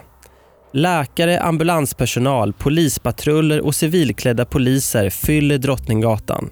Läkare, 0.74 1.40
ambulanspersonal, 1.40 2.54
polispatruller 2.54 3.62
och 3.62 3.76
civilklädda 3.76 4.46
poliser 4.46 5.10
fyller 5.10 5.58
Drottninggatan. 5.58 6.50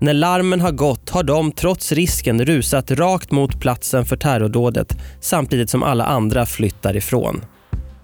När 0.00 0.14
larmen 0.14 0.60
har 0.60 0.72
gått 0.72 1.10
har 1.10 1.22
de 1.22 1.52
trots 1.52 1.92
risken 1.92 2.44
rusat 2.44 2.90
rakt 2.90 3.30
mot 3.30 3.60
platsen 3.60 4.04
för 4.04 4.16
terrordådet 4.16 4.96
samtidigt 5.20 5.70
som 5.70 5.82
alla 5.82 6.04
andra 6.04 6.46
flyttar 6.46 6.96
ifrån. 6.96 7.44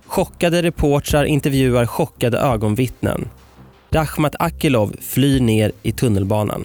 Chockade 0.06 0.62
reportrar 0.62 1.24
intervjuar 1.24 1.86
chockade 1.86 2.38
ögonvittnen. 2.38 3.28
Rachmat 3.90 4.34
Akilov 4.38 4.96
flyr 5.00 5.40
ner 5.40 5.72
i 5.82 5.92
tunnelbanan. 5.92 6.64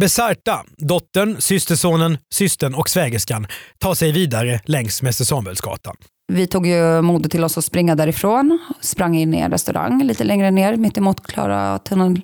Besarta, 0.00 0.64
dottern, 0.76 1.40
systersonen, 1.40 2.18
systern 2.30 2.74
och 2.74 2.88
svägerskan 2.88 3.46
tar 3.78 3.94
sig 3.94 4.12
vidare 4.12 4.60
längs 4.64 5.02
Mäster 5.02 5.24
Samuelsgatan. 5.24 5.96
Vi 6.32 6.46
tog 6.46 6.66
ju 6.66 7.02
modet 7.02 7.32
till 7.32 7.44
oss 7.44 7.58
att 7.58 7.64
springa 7.64 7.94
därifrån. 7.94 8.58
Sprang 8.80 9.16
in 9.16 9.34
i 9.34 9.38
en 9.38 9.50
restaurang 9.50 10.02
lite 10.02 10.24
längre 10.24 10.50
ner, 10.50 10.76
mitt 10.76 10.98
emot 10.98 11.26
Klara 11.26 11.78
tunneln. 11.78 12.22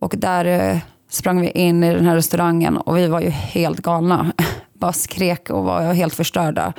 Och 0.00 0.14
där 0.16 0.44
eh, 0.44 0.78
sprang 1.10 1.40
vi 1.40 1.50
in 1.50 1.84
i 1.84 1.94
den 1.94 2.06
här 2.06 2.14
restaurangen 2.14 2.76
och 2.76 2.96
vi 2.96 3.06
var 3.06 3.20
ju 3.20 3.30
helt 3.30 3.80
galna. 3.80 4.32
Bara 4.72 4.92
skrek 4.92 5.50
och 5.50 5.64
var 5.64 5.92
helt 5.92 6.14
förstörda. 6.14 6.72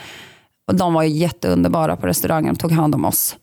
Och 0.68 0.76
de 0.76 0.94
var 0.94 1.04
ju 1.04 1.10
jätteunderbara 1.10 1.96
på 1.96 2.08
restaurangen 2.08 2.52
och 2.52 2.60
tog 2.60 2.72
hand 2.72 2.96
om 2.96 3.06
oss. 3.06 3.36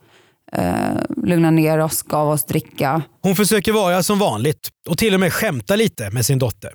Eh, 0.52 1.24
lugnade 1.24 1.56
ner 1.56 1.78
oss, 1.78 2.02
gav 2.02 2.28
oss 2.28 2.44
dricka. 2.44 3.02
Hon 3.22 3.36
försöker 3.36 3.72
vara 3.72 4.02
som 4.02 4.18
vanligt 4.18 4.68
och 4.88 4.98
till 4.98 5.14
och 5.14 5.20
med 5.20 5.32
skämta 5.32 5.76
lite 5.76 6.10
med 6.10 6.26
sin 6.26 6.38
dotter. 6.38 6.70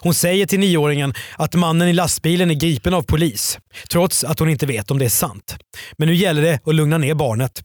Hon 0.00 0.14
säger 0.14 0.46
till 0.46 0.60
nioåringen 0.60 1.14
att 1.36 1.54
mannen 1.54 1.88
i 1.88 1.92
lastbilen 1.92 2.50
är 2.50 2.54
gripen 2.54 2.94
av 2.94 3.02
polis, 3.02 3.58
trots 3.90 4.24
att 4.24 4.38
hon 4.38 4.48
inte 4.48 4.66
vet 4.66 4.90
om 4.90 4.98
det 4.98 5.04
är 5.04 5.08
sant. 5.08 5.56
Men 5.98 6.08
nu 6.08 6.14
gäller 6.14 6.42
det 6.42 6.60
att 6.64 6.74
lugna 6.74 6.98
ner 6.98 7.14
barnet. 7.14 7.62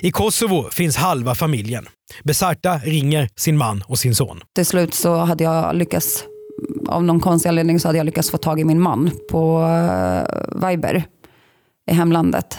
I 0.00 0.10
Kosovo 0.10 0.70
finns 0.70 0.96
halva 0.96 1.34
familjen. 1.34 1.88
Besarta 2.24 2.80
ringer 2.84 3.28
sin 3.36 3.56
man 3.56 3.84
och 3.86 3.98
sin 3.98 4.14
son. 4.14 4.40
Till 4.54 4.66
slut 4.66 4.94
så 4.94 5.16
hade 5.16 5.44
jag 5.44 5.76
lyckats, 5.76 6.24
av 6.88 7.04
någon 7.04 7.20
konstig 7.20 7.48
anledning 7.48 7.80
så 7.80 7.88
hade 7.88 7.98
jag 7.98 8.04
lyckats 8.04 8.30
få 8.30 8.38
tag 8.38 8.60
i 8.60 8.64
min 8.64 8.80
man 8.80 9.10
på 9.30 9.60
uh, 9.60 10.68
Viber 10.68 11.04
i 11.90 11.94
hemlandet. 11.94 12.58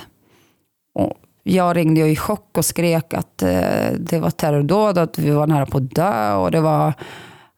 Och 0.96 1.14
jag 1.48 1.78
ringde 1.78 2.02
i 2.08 2.16
chock 2.16 2.58
och 2.58 2.66
skrek 2.66 3.14
att 3.14 3.44
eh, 3.44 3.92
det 4.00 4.20
var 4.20 4.30
terrordåd, 4.30 4.98
att 4.98 5.20
vi 5.20 5.30
var 5.30 5.48
nära 5.48 5.66
på 5.66 5.78
att 5.78 5.92
dö 5.92 6.34
och 6.34 6.52
det 6.52 6.62
var, 6.62 6.94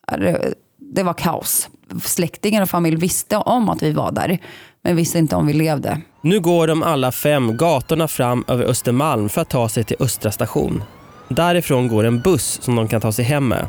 det, 0.07 0.53
det 0.77 1.03
var 1.03 1.13
kaos. 1.13 1.69
Släktingar 2.03 2.61
och 2.61 2.69
familj 2.69 2.95
visste 2.95 3.37
om 3.37 3.69
att 3.69 3.83
vi 3.83 3.91
var 3.91 4.11
där, 4.11 4.37
men 4.81 4.95
visste 4.95 5.19
inte 5.19 5.35
om 5.35 5.47
vi 5.47 5.53
levde. 5.53 6.01
Nu 6.21 6.39
går 6.39 6.67
de 6.67 6.83
alla 6.83 7.11
fem 7.11 7.57
gatorna 7.57 8.07
fram 8.07 8.45
över 8.47 8.63
Östermalm 8.63 9.29
för 9.29 9.41
att 9.41 9.49
ta 9.49 9.69
sig 9.69 9.83
till 9.83 9.97
Östra 9.99 10.31
station. 10.31 10.83
Därifrån 11.27 11.87
går 11.87 12.03
en 12.03 12.21
buss 12.21 12.59
som 12.61 12.75
de 12.75 12.87
kan 12.87 13.01
ta 13.01 13.11
sig 13.11 13.25
hem 13.25 13.47
med. 13.47 13.67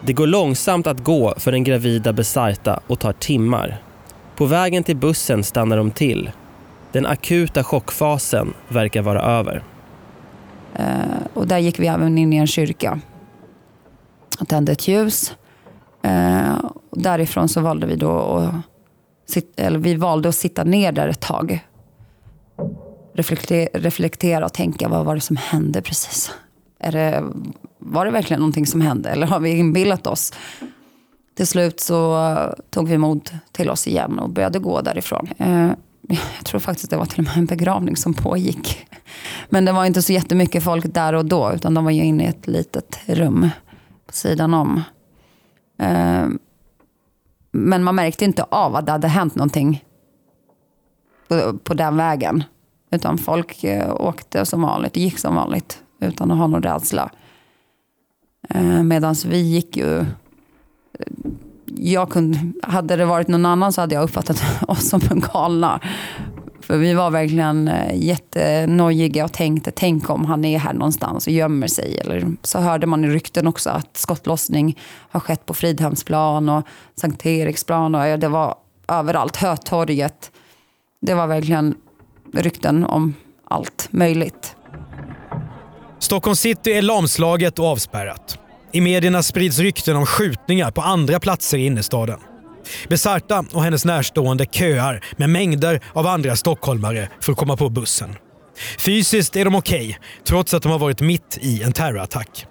Det 0.00 0.12
går 0.12 0.26
långsamt 0.26 0.86
att 0.86 1.04
gå 1.04 1.34
för 1.36 1.52
den 1.52 1.64
gravida 1.64 2.12
Besarta 2.12 2.80
och 2.86 2.98
tar 2.98 3.12
timmar. 3.12 3.82
På 4.36 4.46
vägen 4.46 4.84
till 4.84 4.96
bussen 4.96 5.44
stannar 5.44 5.76
de 5.76 5.90
till. 5.90 6.30
Den 6.94 7.06
akuta 7.06 7.64
chockfasen 7.64 8.54
verkar 8.68 9.02
vara 9.02 9.22
över. 9.22 9.64
Eh, 10.74 10.86
och 11.34 11.46
där 11.46 11.58
gick 11.58 11.78
vi 11.78 11.86
även 11.86 12.18
in 12.18 12.32
i 12.32 12.36
en 12.36 12.46
kyrka 12.46 13.00
och 14.40 14.48
tände 14.48 14.72
ett 14.72 14.88
ljus. 14.88 15.34
Eh, 16.02 16.56
därifrån 16.90 17.48
så 17.48 17.60
valde 17.60 17.86
vi 17.86 17.96
då 17.96 18.18
att, 18.18 18.54
sit, 19.30 19.52
eller 19.56 19.78
vi 19.78 19.94
valde 19.94 20.28
att 20.28 20.34
sitta 20.34 20.64
ner 20.64 20.92
där 20.92 21.08
ett 21.08 21.20
tag. 21.20 21.66
Reflektera, 23.14 23.68
reflektera 23.72 24.44
och 24.44 24.52
tänka, 24.52 24.88
vad 24.88 25.04
var 25.04 25.14
det 25.14 25.20
som 25.20 25.36
hände 25.36 25.82
precis? 25.82 26.30
Är 26.78 26.92
det, 26.92 27.24
var 27.78 28.06
det 28.06 28.10
verkligen 28.10 28.40
någonting 28.40 28.66
som 28.66 28.80
hände 28.80 29.08
eller 29.10 29.26
har 29.26 29.40
vi 29.40 29.50
inbillat 29.50 30.06
oss? 30.06 30.32
Till 31.36 31.46
slut 31.46 31.80
så 31.80 32.28
tog 32.70 32.88
vi 32.88 32.98
mod 32.98 33.30
till 33.52 33.70
oss 33.70 33.86
igen 33.86 34.18
och 34.18 34.30
började 34.30 34.58
gå 34.58 34.80
därifrån. 34.80 35.28
Eh, 35.38 35.70
jag 36.08 36.44
tror 36.44 36.60
faktiskt 36.60 36.90
det 36.90 36.96
var 36.96 37.06
till 37.06 37.18
och 37.18 37.24
med 37.24 37.36
en 37.36 37.46
begravning 37.46 37.96
som 37.96 38.14
pågick. 38.14 38.86
Men 39.48 39.64
det 39.64 39.72
var 39.72 39.84
inte 39.84 40.02
så 40.02 40.12
jättemycket 40.12 40.64
folk 40.64 40.94
där 40.94 41.12
och 41.12 41.24
då, 41.24 41.52
utan 41.52 41.74
de 41.74 41.84
var 41.84 41.90
ju 41.90 42.04
inne 42.04 42.24
i 42.24 42.26
ett 42.26 42.46
litet 42.46 43.00
rum 43.06 43.48
på 44.06 44.12
sidan 44.12 44.54
om. 44.54 44.82
Eh, 45.78 46.26
men 47.52 47.84
man 47.84 47.94
märkte 47.94 48.24
inte 48.24 48.42
av 48.42 48.76
att 48.76 48.86
det 48.86 48.92
hade 48.92 49.08
hänt 49.08 49.34
någonting 49.34 49.84
på, 51.28 51.58
på 51.58 51.74
den 51.74 51.96
vägen. 51.96 52.44
Utan 52.90 53.18
folk 53.18 53.64
eh, 53.64 53.94
åkte 53.94 54.46
som 54.46 54.62
vanligt, 54.62 54.96
gick 54.96 55.18
som 55.18 55.34
vanligt 55.34 55.82
utan 56.00 56.30
att 56.30 56.38
ha 56.38 56.46
någon 56.46 56.62
rädsla. 56.62 57.10
Eh, 58.48 58.82
Medan 58.82 59.14
vi 59.26 59.38
gick 59.38 59.76
ju... 59.76 60.04
Jag 61.66 62.10
kunde, 62.10 62.38
hade 62.62 62.96
det 62.96 63.04
varit 63.04 63.28
någon 63.28 63.46
annan 63.46 63.72
så 63.72 63.80
hade 63.80 63.94
jag 63.94 64.04
uppfattat 64.04 64.42
oss 64.68 64.88
som 64.88 65.00
galna. 65.32 65.80
För 66.60 66.76
vi 66.78 66.94
var 66.94 67.10
verkligen 67.10 67.68
eh, 67.68 67.94
jättenojiga 67.94 69.24
och 69.24 69.32
tänkte, 69.32 69.70
tänk 69.70 70.10
om 70.10 70.24
han 70.24 70.44
är 70.44 70.58
här 70.58 70.72
någonstans 70.72 71.26
och 71.26 71.32
gömmer 71.32 71.66
sig. 71.66 71.98
Eller 71.98 72.32
så 72.42 72.58
hörde 72.58 72.86
man 72.86 73.04
i 73.04 73.08
rykten 73.08 73.46
också 73.46 73.70
att 73.70 73.96
skottlossning 73.96 74.78
har 75.10 75.20
skett 75.20 75.46
på 75.46 75.54
Fridhemsplan 75.54 76.48
och 76.48 76.66
Sankt 76.96 77.26
Eriksplan. 77.26 77.94
Och 77.94 78.18
det 78.18 78.28
var 78.28 78.54
överallt, 78.88 79.36
Hötorget. 79.36 80.30
Det 81.00 81.14
var 81.14 81.26
verkligen 81.26 81.74
rykten 82.32 82.84
om 82.84 83.14
allt 83.44 83.88
möjligt. 83.90 84.56
Stockholm 85.98 86.36
city 86.36 86.72
är 86.72 86.82
lamslaget 86.82 87.58
och 87.58 87.66
avspärrat. 87.66 88.38
I 88.74 88.80
medierna 88.80 89.22
sprids 89.22 89.58
rykten 89.58 89.96
om 89.96 90.06
skjutningar 90.06 90.70
på 90.70 90.80
andra 90.80 91.20
platser 91.20 91.58
i 91.58 91.66
innerstaden. 91.66 92.18
Besarta 92.88 93.44
och 93.52 93.64
hennes 93.64 93.84
närstående 93.84 94.46
köar 94.46 95.04
med 95.16 95.30
mängder 95.30 95.80
av 95.92 96.06
andra 96.06 96.36
stockholmare 96.36 97.08
för 97.20 97.32
att 97.32 97.38
komma 97.38 97.56
på 97.56 97.68
bussen. 97.68 98.16
Fysiskt 98.78 99.36
är 99.36 99.44
de 99.44 99.54
okej, 99.54 99.88
okay, 99.88 99.94
trots 100.24 100.54
att 100.54 100.62
de 100.62 100.72
har 100.72 100.78
varit 100.78 101.00
mitt 101.00 101.38
i 101.40 101.62
en 101.62 101.72
terrorattack. 101.72 102.46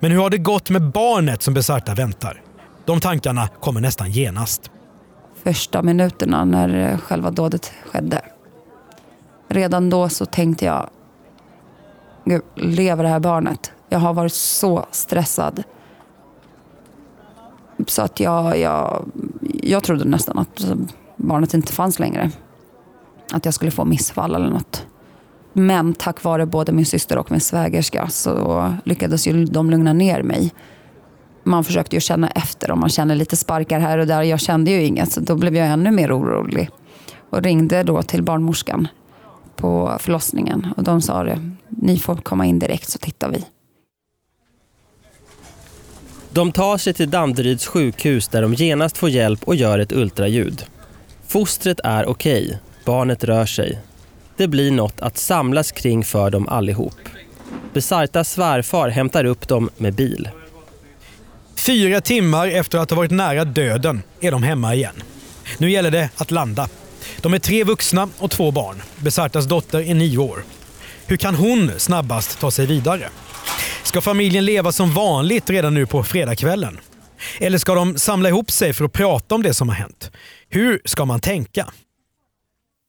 Men 0.00 0.10
hur 0.10 0.18
har 0.18 0.30
det 0.30 0.38
gått 0.38 0.70
med 0.70 0.90
barnet 0.90 1.42
som 1.42 1.54
Besarta 1.54 1.94
väntar? 1.94 2.42
De 2.84 3.00
tankarna 3.00 3.48
kommer 3.48 3.80
nästan 3.80 4.10
genast. 4.10 4.70
Första 5.44 5.82
minuterna 5.82 6.44
när 6.44 6.90
eh, 6.92 6.98
själva 6.98 7.30
dådet 7.30 7.72
skedde. 7.86 8.22
Redan 9.48 9.90
då 9.90 10.08
så 10.08 10.26
tänkte 10.26 10.64
jag, 10.64 10.90
Gud, 12.24 12.42
lever 12.56 13.02
det 13.02 13.10
här 13.10 13.20
barnet? 13.20 13.72
Jag 13.88 13.98
har 13.98 14.14
varit 14.14 14.32
så 14.32 14.86
stressad. 14.90 15.62
Så 17.86 18.02
att 18.02 18.20
jag, 18.20 18.58
jag, 18.58 19.04
jag 19.62 19.84
trodde 19.84 20.04
nästan 20.04 20.38
att 20.38 20.66
barnet 21.16 21.54
inte 21.54 21.72
fanns 21.72 21.98
längre. 21.98 22.30
Att 23.32 23.44
jag 23.44 23.54
skulle 23.54 23.70
få 23.70 23.84
missfall 23.84 24.34
eller 24.34 24.50
något. 24.50 24.86
Men 25.52 25.94
tack 25.94 26.24
vare 26.24 26.46
både 26.46 26.72
min 26.72 26.86
syster 26.86 27.18
och 27.18 27.30
min 27.30 27.40
svägerska 27.40 28.08
så 28.08 28.74
lyckades 28.84 29.26
ju 29.26 29.44
de 29.44 29.70
lugna 29.70 29.92
ner 29.92 30.22
mig. 30.22 30.52
Man 31.44 31.64
försökte 31.64 31.96
ju 31.96 32.00
känna 32.00 32.28
efter 32.28 32.70
om 32.70 32.80
man 32.80 32.88
känner 32.88 33.14
lite 33.14 33.36
sparkar 33.36 33.80
här 33.80 33.98
och 33.98 34.06
där. 34.06 34.22
Jag 34.22 34.40
kände 34.40 34.70
ju 34.70 34.82
inget 34.82 35.12
så 35.12 35.20
då 35.20 35.34
blev 35.34 35.56
jag 35.56 35.66
ännu 35.68 35.90
mer 35.90 36.18
orolig. 36.18 36.70
Och 37.30 37.42
ringde 37.42 37.82
då 37.82 38.02
till 38.02 38.22
barnmorskan 38.22 38.88
på 39.56 39.96
förlossningen 40.00 40.66
och 40.76 40.84
de 40.84 41.00
sa 41.02 41.24
det. 41.24 41.52
Ni 41.68 41.98
får 41.98 42.16
komma 42.16 42.46
in 42.46 42.58
direkt 42.58 42.88
så 42.88 42.98
tittar 42.98 43.28
vi. 43.30 43.44
De 46.38 46.52
tar 46.52 46.78
sig 46.78 46.94
till 46.94 47.10
Danderyds 47.10 47.66
sjukhus 47.66 48.28
där 48.28 48.42
de 48.42 48.54
genast 48.54 48.98
får 48.98 49.10
hjälp 49.10 49.40
och 49.44 49.54
gör 49.54 49.78
ett 49.78 49.92
ultraljud. 49.92 50.64
Fostret 51.26 51.80
är 51.84 52.06
okej, 52.06 52.58
barnet 52.84 53.24
rör 53.24 53.46
sig. 53.46 53.78
Det 54.36 54.48
blir 54.48 54.70
något 54.70 55.00
att 55.00 55.18
samlas 55.18 55.72
kring 55.72 56.04
för 56.04 56.30
dem 56.30 56.48
allihop. 56.48 56.94
Besartas 57.72 58.32
svärfar 58.32 58.88
hämtar 58.88 59.24
upp 59.24 59.48
dem 59.48 59.70
med 59.76 59.94
bil. 59.94 60.28
Fyra 61.56 62.00
timmar 62.00 62.48
efter 62.48 62.78
att 62.78 62.90
ha 62.90 62.96
varit 62.96 63.10
nära 63.10 63.44
döden 63.44 64.02
är 64.20 64.30
de 64.30 64.42
hemma 64.42 64.74
igen. 64.74 65.02
Nu 65.58 65.70
gäller 65.70 65.90
det 65.90 66.10
att 66.16 66.30
landa. 66.30 66.68
De 67.20 67.34
är 67.34 67.38
tre 67.38 67.64
vuxna 67.64 68.08
och 68.18 68.30
två 68.30 68.50
barn. 68.50 68.82
Besartas 68.96 69.46
dotter 69.46 69.80
är 69.80 69.94
nio 69.94 70.18
år. 70.18 70.44
Hur 71.06 71.16
kan 71.16 71.34
hon 71.34 71.70
snabbast 71.78 72.40
ta 72.40 72.50
sig 72.50 72.66
vidare? 72.66 73.08
Ska 73.88 74.00
familjen 74.00 74.44
leva 74.44 74.72
som 74.72 74.90
vanligt 74.90 75.50
redan 75.50 75.74
nu 75.74 75.86
på 75.86 76.02
fredagskvällen? 76.02 76.78
Eller 77.40 77.58
ska 77.58 77.74
de 77.74 77.98
samla 77.98 78.28
ihop 78.28 78.50
sig 78.50 78.72
för 78.72 78.84
att 78.84 78.92
prata 78.92 79.34
om 79.34 79.42
det 79.42 79.54
som 79.54 79.68
har 79.68 79.76
hänt? 79.76 80.10
Hur 80.48 80.80
ska 80.84 81.04
man 81.04 81.20
tänka? 81.20 81.66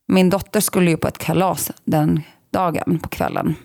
Min 0.08 0.30
dotter 0.30 0.60
skulle 0.60 0.92
ju 0.92 0.98
på 0.98 1.08
ett 1.08 1.18
kalas 1.18 1.72
den 1.86 2.22
dagen 2.54 3.00
på 3.04 3.10
kvällen. 3.10 3.56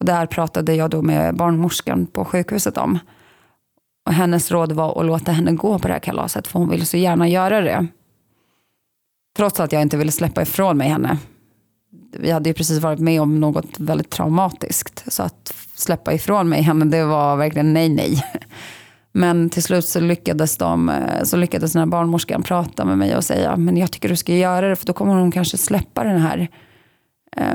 Och 0.00 0.06
där 0.06 0.26
pratade 0.26 0.74
jag 0.74 0.90
då 0.90 1.02
med 1.02 1.36
barnmorskan 1.36 2.06
på 2.06 2.24
sjukhuset 2.24 2.76
om. 2.76 2.98
Och 4.06 4.12
hennes 4.12 4.50
råd 4.50 4.72
var 4.72 5.00
att 5.00 5.06
låta 5.06 5.32
henne 5.32 5.52
gå 5.52 5.78
på 5.78 5.88
det 5.88 5.94
här 5.94 6.00
kalaset 6.00 6.46
för 6.46 6.58
hon 6.58 6.68
ville 6.68 6.84
så 6.84 6.96
gärna 6.96 7.28
göra 7.28 7.60
det. 7.60 7.86
Trots 9.36 9.60
att 9.60 9.72
jag 9.72 9.82
inte 9.82 9.96
ville 9.96 10.12
släppa 10.12 10.42
ifrån 10.42 10.76
mig 10.76 10.88
henne. 10.88 11.18
Vi 12.18 12.30
hade 12.30 12.50
ju 12.50 12.54
precis 12.54 12.80
varit 12.80 12.98
med 12.98 13.20
om 13.20 13.40
något 13.40 13.78
väldigt 13.78 14.10
traumatiskt. 14.10 15.04
Så 15.12 15.22
att 15.22 15.54
släppa 15.74 16.12
ifrån 16.12 16.48
mig 16.48 16.62
henne, 16.62 16.84
det 16.84 17.04
var 17.04 17.36
verkligen 17.36 17.72
nej, 17.72 17.88
nej. 17.88 18.24
Men 19.12 19.50
till 19.50 19.62
slut 19.62 19.84
så 19.84 20.00
lyckades, 20.00 20.56
de, 20.56 20.88
eh, 20.88 21.22
så 21.24 21.36
lyckades 21.36 21.72
den 21.72 21.80
här 21.80 21.86
barnmorskan 21.86 22.42
prata 22.42 22.84
med 22.84 22.98
mig 22.98 23.16
och 23.16 23.24
säga, 23.24 23.56
men 23.56 23.76
jag 23.76 23.92
tycker 23.92 24.08
du 24.08 24.16
ska 24.16 24.34
göra 24.34 24.68
det, 24.68 24.76
för 24.76 24.86
då 24.86 24.92
kommer 24.92 25.14
hon 25.14 25.30
kanske 25.30 25.58
släppa 25.58 26.04
den 26.04 26.18
här 26.18 26.48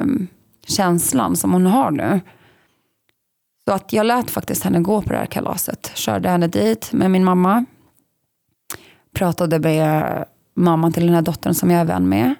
um, 0.01 0.28
känslan 0.68 1.36
som 1.36 1.54
hon 1.54 1.66
har 1.66 1.92
nu. 1.92 2.20
Så 3.66 3.74
att 3.74 3.94
jag 3.94 4.06
lät 4.06 4.32
faktiskt 4.32 4.63
henne 4.63 4.80
gå 4.80 5.01
på 5.01 5.10
det 5.10 5.18
här 5.18 5.25
kalaset. 5.25 5.92
Körde 5.96 6.30
henne 6.30 6.48
dit 6.48 6.94
med 6.94 7.12
min 7.12 7.24
mamma. 7.24 7.66
Pratade 9.13 9.60
med 9.60 10.25
mamman 10.56 10.94
till 10.94 11.06
den 11.06 11.16
här 11.16 11.22
dottern 11.22 11.54
som 11.54 11.72
jag 11.72 11.82
är 11.82 11.86
vän 11.86 12.10
med. 12.10 12.36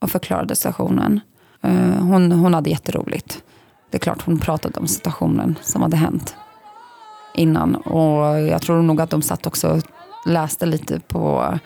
Och 0.00 0.10
förklarade 0.10 0.56
situationen. 0.56 1.20
Eh, 1.66 2.02
hon, 2.04 2.32
hon 2.32 2.54
hade 2.54 2.70
jätteroligt. 2.70 3.42
Det 3.90 3.96
är 3.96 4.00
klart 4.00 4.22
hon 4.22 4.38
pratade 4.38 4.80
om 4.80 4.86
situationen 4.86 5.58
som 5.62 5.82
hade 5.82 5.96
hänt 5.96 6.36
innan. 7.34 7.74
Och 7.74 8.40
jag 8.40 8.62
tror 8.62 8.82
nog 8.82 9.00
att 9.00 9.10
de 9.10 9.22
satt 9.22 9.46
också 9.46 9.68
och 9.68 9.82
läste 10.26 10.66
lite 10.66 11.00
på 11.00 11.58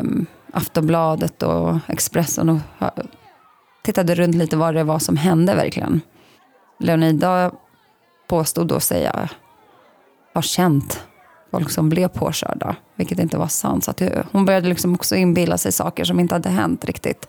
um, 0.00 0.26
Aftonbladet 0.52 1.42
och 1.42 1.78
Expressen 1.88 2.48
och 2.48 2.58
tittade 3.82 4.14
runt 4.14 4.34
lite 4.34 4.56
vad 4.56 4.74
det 4.74 4.84
var 4.84 4.98
som 4.98 5.16
hände 5.16 5.54
verkligen. 5.54 6.00
Leonida 6.78 7.50
påstod 8.28 8.68
då 8.68 8.80
säga 8.80 9.28
har 10.34 10.42
känt 10.42 11.04
folk 11.50 11.70
som 11.70 11.88
blev 11.88 12.08
påkörda, 12.08 12.76
vilket 12.96 13.18
inte 13.18 13.38
var 13.38 13.46
sant. 13.46 13.84
Så 13.84 13.90
att 13.90 14.02
hon 14.32 14.44
började 14.44 14.68
liksom 14.68 14.94
också 14.94 15.16
inbilla 15.16 15.58
sig 15.58 15.72
saker 15.72 16.04
som 16.04 16.20
inte 16.20 16.34
hade 16.34 16.48
hänt 16.48 16.84
riktigt. 16.84 17.28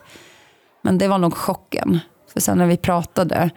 Men 0.84 0.98
det 0.98 1.08
var 1.08 1.18
nog 1.18 1.34
chocken. 1.34 1.98
För 2.32 2.40
sen 2.40 2.58
när 2.58 2.66
vi 2.66 2.76
pratade 2.76 3.50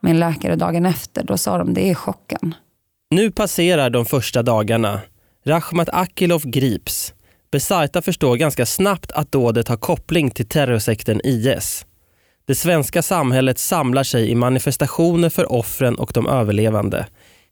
med 0.00 0.10
en 0.10 0.20
läkare 0.20 0.56
dagen 0.56 0.86
efter, 0.86 1.24
då 1.24 1.36
sa 1.36 1.58
de 1.58 1.74
det 1.74 1.90
är 1.90 1.94
chocken. 1.94 2.54
Nu 3.10 3.30
passerar 3.30 3.90
de 3.90 4.06
första 4.06 4.42
dagarna. 4.42 5.00
Rachmat 5.46 5.88
Akilov 5.88 6.46
grips. 6.46 7.14
Besarta 7.50 8.02
förstår 8.02 8.36
ganska 8.36 8.66
snabbt 8.66 9.12
att 9.12 9.32
dådet 9.32 9.68
har 9.68 9.76
koppling 9.76 10.30
till 10.30 10.48
terrorsekten 10.48 11.20
IS. 11.24 11.86
Det 12.46 12.54
svenska 12.54 13.02
samhället 13.02 13.58
samlar 13.58 14.02
sig 14.02 14.30
i 14.30 14.34
manifestationer 14.34 15.28
för 15.28 15.52
offren 15.52 15.94
och 15.94 16.10
de 16.14 16.26
överlevande. 16.26 17.06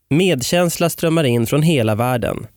Medkänsla 0.09 0.89
strömmar 0.89 1.23
in 1.23 1.47
från 1.47 1.61
hela 1.61 1.95
världen. 1.95 2.47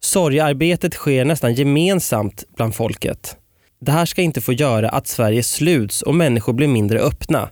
Sorgearbetet 0.00 0.94
sker 0.94 1.24
nästan 1.24 1.54
gemensamt 1.54 2.44
bland 2.56 2.74
folket. 2.74 3.36
Det 3.80 3.92
här 3.92 4.06
ska 4.06 4.22
inte 4.22 4.40
få 4.40 4.52
göra 4.52 4.88
att 4.88 5.06
Sverige 5.06 5.42
sluts 5.42 6.02
och 6.02 6.14
människor 6.14 6.52
blir 6.52 6.68
mindre 6.68 6.98
öppna. 6.98 7.48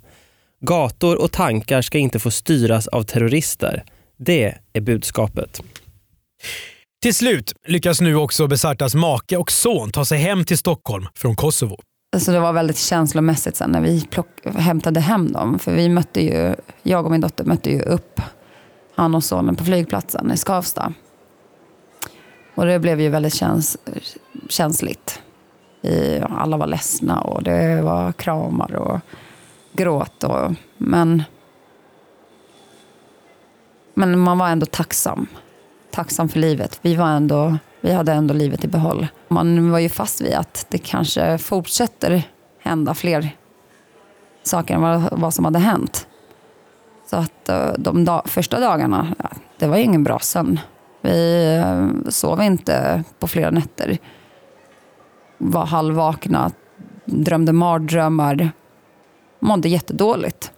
Gator 0.60 1.22
och 1.22 1.32
tankar 1.32 1.82
ska 1.82 1.98
inte 1.98 2.18
få 2.18 2.30
styras 2.30 2.88
av 2.88 3.02
terrorister. 3.02 3.84
Det 4.16 4.54
är 4.72 4.80
budskapet. 4.80 5.62
Till 7.02 7.14
slut 7.14 7.52
lyckas 7.66 8.00
nu 8.00 8.16
också 8.16 8.46
Besartas 8.46 8.94
make 8.94 9.36
och 9.36 9.52
son 9.52 9.90
ta 9.90 10.04
sig 10.04 10.18
hem 10.18 10.44
till 10.44 10.58
Stockholm 10.58 11.06
från 11.14 11.36
Kosovo. 11.36 11.76
Alltså 12.12 12.32
det 12.32 12.40
var 12.40 12.52
väldigt 12.52 12.78
känslomässigt 12.78 13.56
sen 13.56 13.70
när 13.70 13.80
vi 13.80 14.06
plock, 14.10 14.28
hämtade 14.44 15.00
hem 15.00 15.32
dem. 15.32 15.58
För 15.58 15.72
vi 15.72 15.88
mötte 15.88 16.20
ju, 16.20 16.54
jag 16.82 17.04
och 17.04 17.10
min 17.10 17.20
dotter 17.20 17.44
mötte 17.44 17.70
ju 17.70 17.82
upp 17.82 18.20
han 18.94 19.14
och 19.14 19.24
sonen 19.24 19.56
på 19.56 19.64
flygplatsen 19.64 20.32
i 20.32 20.36
Skavsta. 20.36 20.92
Och 22.54 22.66
det 22.66 22.78
blev 22.78 23.00
ju 23.00 23.08
väldigt 23.08 23.34
käns, 23.34 23.76
känsligt. 24.48 25.20
I, 25.86 26.22
alla 26.30 26.56
var 26.56 26.66
ledsna 26.66 27.20
och 27.20 27.42
det 27.42 27.82
var 27.82 28.12
kramar 28.12 28.74
och 28.74 29.00
gråt. 29.72 30.24
Och, 30.24 30.52
men, 30.76 31.22
men 33.94 34.18
man 34.18 34.38
var 34.38 34.48
ändå 34.48 34.66
tacksam. 34.66 35.26
Tacksam 35.90 36.28
för 36.28 36.38
livet. 36.38 36.78
Vi, 36.82 36.94
var 36.94 37.06
ändå, 37.06 37.58
vi 37.80 37.92
hade 37.92 38.12
ändå 38.12 38.34
livet 38.34 38.64
i 38.64 38.68
behåll. 38.68 39.06
Man 39.28 39.70
var 39.70 39.78
ju 39.78 39.88
fast 39.88 40.20
vid 40.20 40.34
att 40.34 40.66
det 40.68 40.78
kanske 40.78 41.38
fortsätter 41.38 42.22
hända 42.60 42.94
fler 42.94 43.30
saker 44.42 44.74
än 44.74 44.82
vad, 44.82 45.08
vad 45.12 45.34
som 45.34 45.44
hade 45.44 45.58
hänt. 45.58 46.06
Så 47.10 47.16
att 47.16 47.48
eh, 47.48 47.72
de 47.78 48.04
da 48.04 48.22
första 48.24 48.60
dagarna, 48.60 49.14
det 49.58 49.66
var 49.66 49.76
ju 49.76 49.82
ingen 49.82 50.04
bra 50.04 50.18
sömn. 50.18 50.60
Vi 51.00 51.54
eh, 51.56 52.08
sov 52.08 52.42
inte 52.42 53.04
på 53.18 53.26
flera 53.26 53.50
nätter. 53.50 53.98
Var 55.38 55.66
halvvakna, 55.66 56.50
drömde 57.04 57.52
mardrömmar. 57.52 58.50
Mådde 59.40 59.68
jättedåligt. 59.68 60.50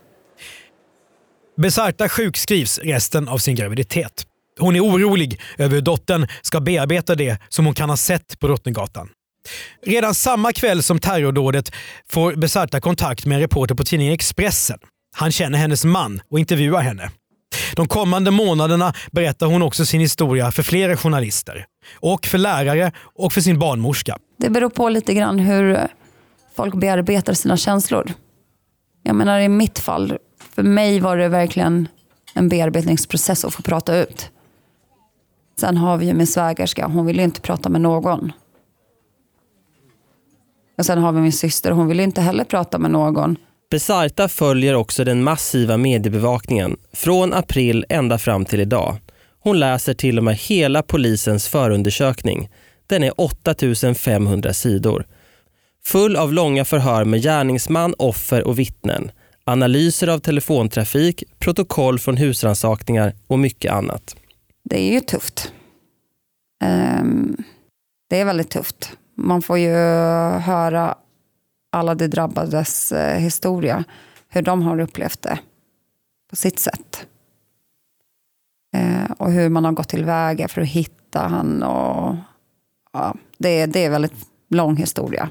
Besarta 1.56 2.08
sjukskrivs 2.08 2.78
resten 2.78 3.28
av 3.28 3.38
sin 3.38 3.54
graviditet. 3.54 4.26
Hon 4.58 4.76
är 4.76 4.80
orolig 4.84 5.40
över 5.58 5.74
hur 5.74 5.82
dottern 5.82 6.26
ska 6.42 6.60
bearbeta 6.60 7.14
det 7.14 7.38
som 7.48 7.64
hon 7.64 7.74
kan 7.74 7.90
ha 7.90 7.96
sett 7.96 8.38
på 8.40 8.46
Drottninggatan. 8.46 9.08
Redan 9.86 10.14
samma 10.14 10.52
kväll 10.52 10.82
som 10.82 10.98
terrordådet 10.98 11.72
får 12.10 12.32
Besarta 12.34 12.80
kontakt 12.80 13.26
med 13.26 13.36
en 13.36 13.40
reporter 13.40 13.74
på 13.74 13.84
tidningen 13.84 14.14
Expressen. 14.14 14.78
Han 15.16 15.32
känner 15.32 15.58
hennes 15.58 15.84
man 15.84 16.20
och 16.30 16.38
intervjuar 16.38 16.80
henne. 16.82 17.10
De 17.74 17.88
kommande 17.88 18.30
månaderna 18.30 18.94
berättar 19.12 19.46
hon 19.46 19.62
också 19.62 19.86
sin 19.86 20.00
historia 20.00 20.50
för 20.50 20.62
flera 20.62 20.96
journalister. 20.96 21.66
Och 22.00 22.26
för 22.26 22.38
lärare 22.38 22.92
och 22.98 23.32
för 23.32 23.40
sin 23.40 23.58
barnmorska. 23.58 24.18
Det 24.38 24.50
beror 24.50 24.70
på 24.70 24.88
lite 24.88 25.14
grann 25.14 25.38
hur 25.38 25.88
folk 26.54 26.74
bearbetar 26.74 27.32
sina 27.32 27.56
känslor. 27.56 28.12
Jag 29.02 29.16
menar 29.16 29.40
i 29.40 29.48
mitt 29.48 29.78
fall, 29.78 30.18
för 30.54 30.62
mig 30.62 31.00
var 31.00 31.16
det 31.16 31.28
verkligen 31.28 31.88
en 32.34 32.48
bearbetningsprocess 32.48 33.44
att 33.44 33.54
få 33.54 33.62
prata 33.62 33.96
ut. 33.96 34.30
Sen 35.60 35.76
har 35.76 35.96
vi 35.96 36.06
ju 36.06 36.14
min 36.14 36.26
svägerska, 36.26 36.86
hon 36.86 37.06
vill 37.06 37.20
inte 37.20 37.40
prata 37.40 37.68
med 37.68 37.80
någon. 37.80 38.32
Och 40.78 40.86
sen 40.86 40.98
har 40.98 41.12
vi 41.12 41.20
min 41.20 41.32
syster, 41.32 41.70
hon 41.70 41.88
vill 41.88 42.00
inte 42.00 42.20
heller 42.20 42.44
prata 42.44 42.78
med 42.78 42.90
någon. 42.90 43.36
Besarta 43.70 44.28
följer 44.28 44.74
också 44.74 45.04
den 45.04 45.22
massiva 45.22 45.76
mediebevakningen 45.76 46.76
från 46.92 47.34
april 47.34 47.84
ända 47.88 48.18
fram 48.18 48.44
till 48.44 48.60
idag. 48.60 48.96
Hon 49.40 49.58
läser 49.58 49.94
till 49.94 50.18
och 50.18 50.24
med 50.24 50.36
hela 50.36 50.82
polisens 50.82 51.48
förundersökning. 51.48 52.48
Den 52.88 53.04
är 53.04 53.12
8500 53.16 54.52
sidor. 54.52 55.06
Full 55.84 56.16
av 56.16 56.32
långa 56.32 56.64
förhör 56.64 57.04
med 57.04 57.22
gärningsman, 57.22 57.94
offer 57.98 58.46
och 58.46 58.58
vittnen. 58.58 59.10
Analyser 59.44 60.08
av 60.08 60.18
telefontrafik, 60.18 61.24
protokoll 61.38 61.98
från 61.98 62.16
husransakningar 62.16 63.14
och 63.26 63.38
mycket 63.38 63.72
annat. 63.72 64.16
Det 64.64 64.80
är 64.80 64.92
ju 64.92 65.00
tufft. 65.00 65.52
Um, 66.64 67.36
det 68.10 68.20
är 68.20 68.24
väldigt 68.24 68.50
tufft. 68.50 68.92
Man 69.16 69.42
får 69.42 69.58
ju 69.58 69.74
höra 70.38 70.94
alla 71.72 71.94
de 71.94 72.08
drabbades 72.08 72.92
eh, 72.92 73.18
historia, 73.18 73.84
hur 74.28 74.42
de 74.42 74.62
har 74.62 74.80
upplevt 74.80 75.22
det 75.22 75.38
på 76.30 76.36
sitt 76.36 76.58
sätt. 76.58 77.06
Eh, 78.74 79.10
och 79.18 79.32
hur 79.32 79.48
man 79.48 79.64
har 79.64 79.72
gått 79.72 79.88
tillväga 79.88 80.48
för 80.48 80.60
att 80.60 80.68
hitta 80.68 81.20
han. 81.20 81.62
Och, 81.62 82.16
ja, 82.98 83.14
det, 83.38 83.66
det 83.66 83.82
är 83.82 83.86
en 83.86 83.92
väldigt 83.92 84.12
lång 84.50 84.76
historia. 84.76 85.28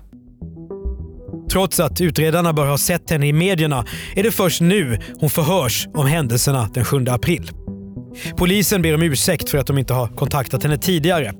Trots 1.51 1.79
att 1.79 2.01
utredarna 2.01 2.53
bör 2.53 2.65
ha 2.65 2.77
sett 2.77 3.09
henne 3.09 3.27
i 3.27 3.33
medierna 3.33 3.85
är 4.15 4.23
det 4.23 4.31
först 4.31 4.61
nu 4.61 4.99
hon 5.19 5.29
förhörs 5.29 5.87
om 5.93 6.07
händelserna 6.07 6.69
den 6.73 6.85
7 6.85 7.05
april. 7.07 7.51
Polisen 8.37 8.81
ber 8.81 8.95
om 8.95 9.01
ursäkt 9.01 9.49
för 9.49 9.57
att 9.57 9.67
de 9.67 9.77
inte 9.77 9.93
har 9.93 10.07
kontaktat 10.07 10.63
henne 10.63 10.77
tidigare. 10.77 11.33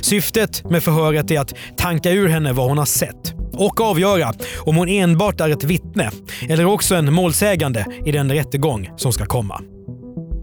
Syftet 0.00 0.70
med 0.70 0.82
förhöret 0.82 1.30
är 1.30 1.40
att 1.40 1.54
tanka 1.76 2.10
ur 2.10 2.28
henne 2.28 2.52
vad 2.52 2.68
hon 2.68 2.78
har 2.78 2.84
sett 2.84 3.34
och 3.52 3.80
avgöra 3.80 4.32
om 4.58 4.76
hon 4.76 4.88
enbart 4.88 5.40
är 5.40 5.48
ett 5.48 5.64
vittne 5.64 6.10
eller 6.48 6.64
också 6.64 6.94
en 6.94 7.12
målsägande 7.12 7.86
i 8.04 8.12
den 8.12 8.32
rättegång 8.32 8.90
som 8.96 9.12
ska 9.12 9.26
komma. 9.26 9.60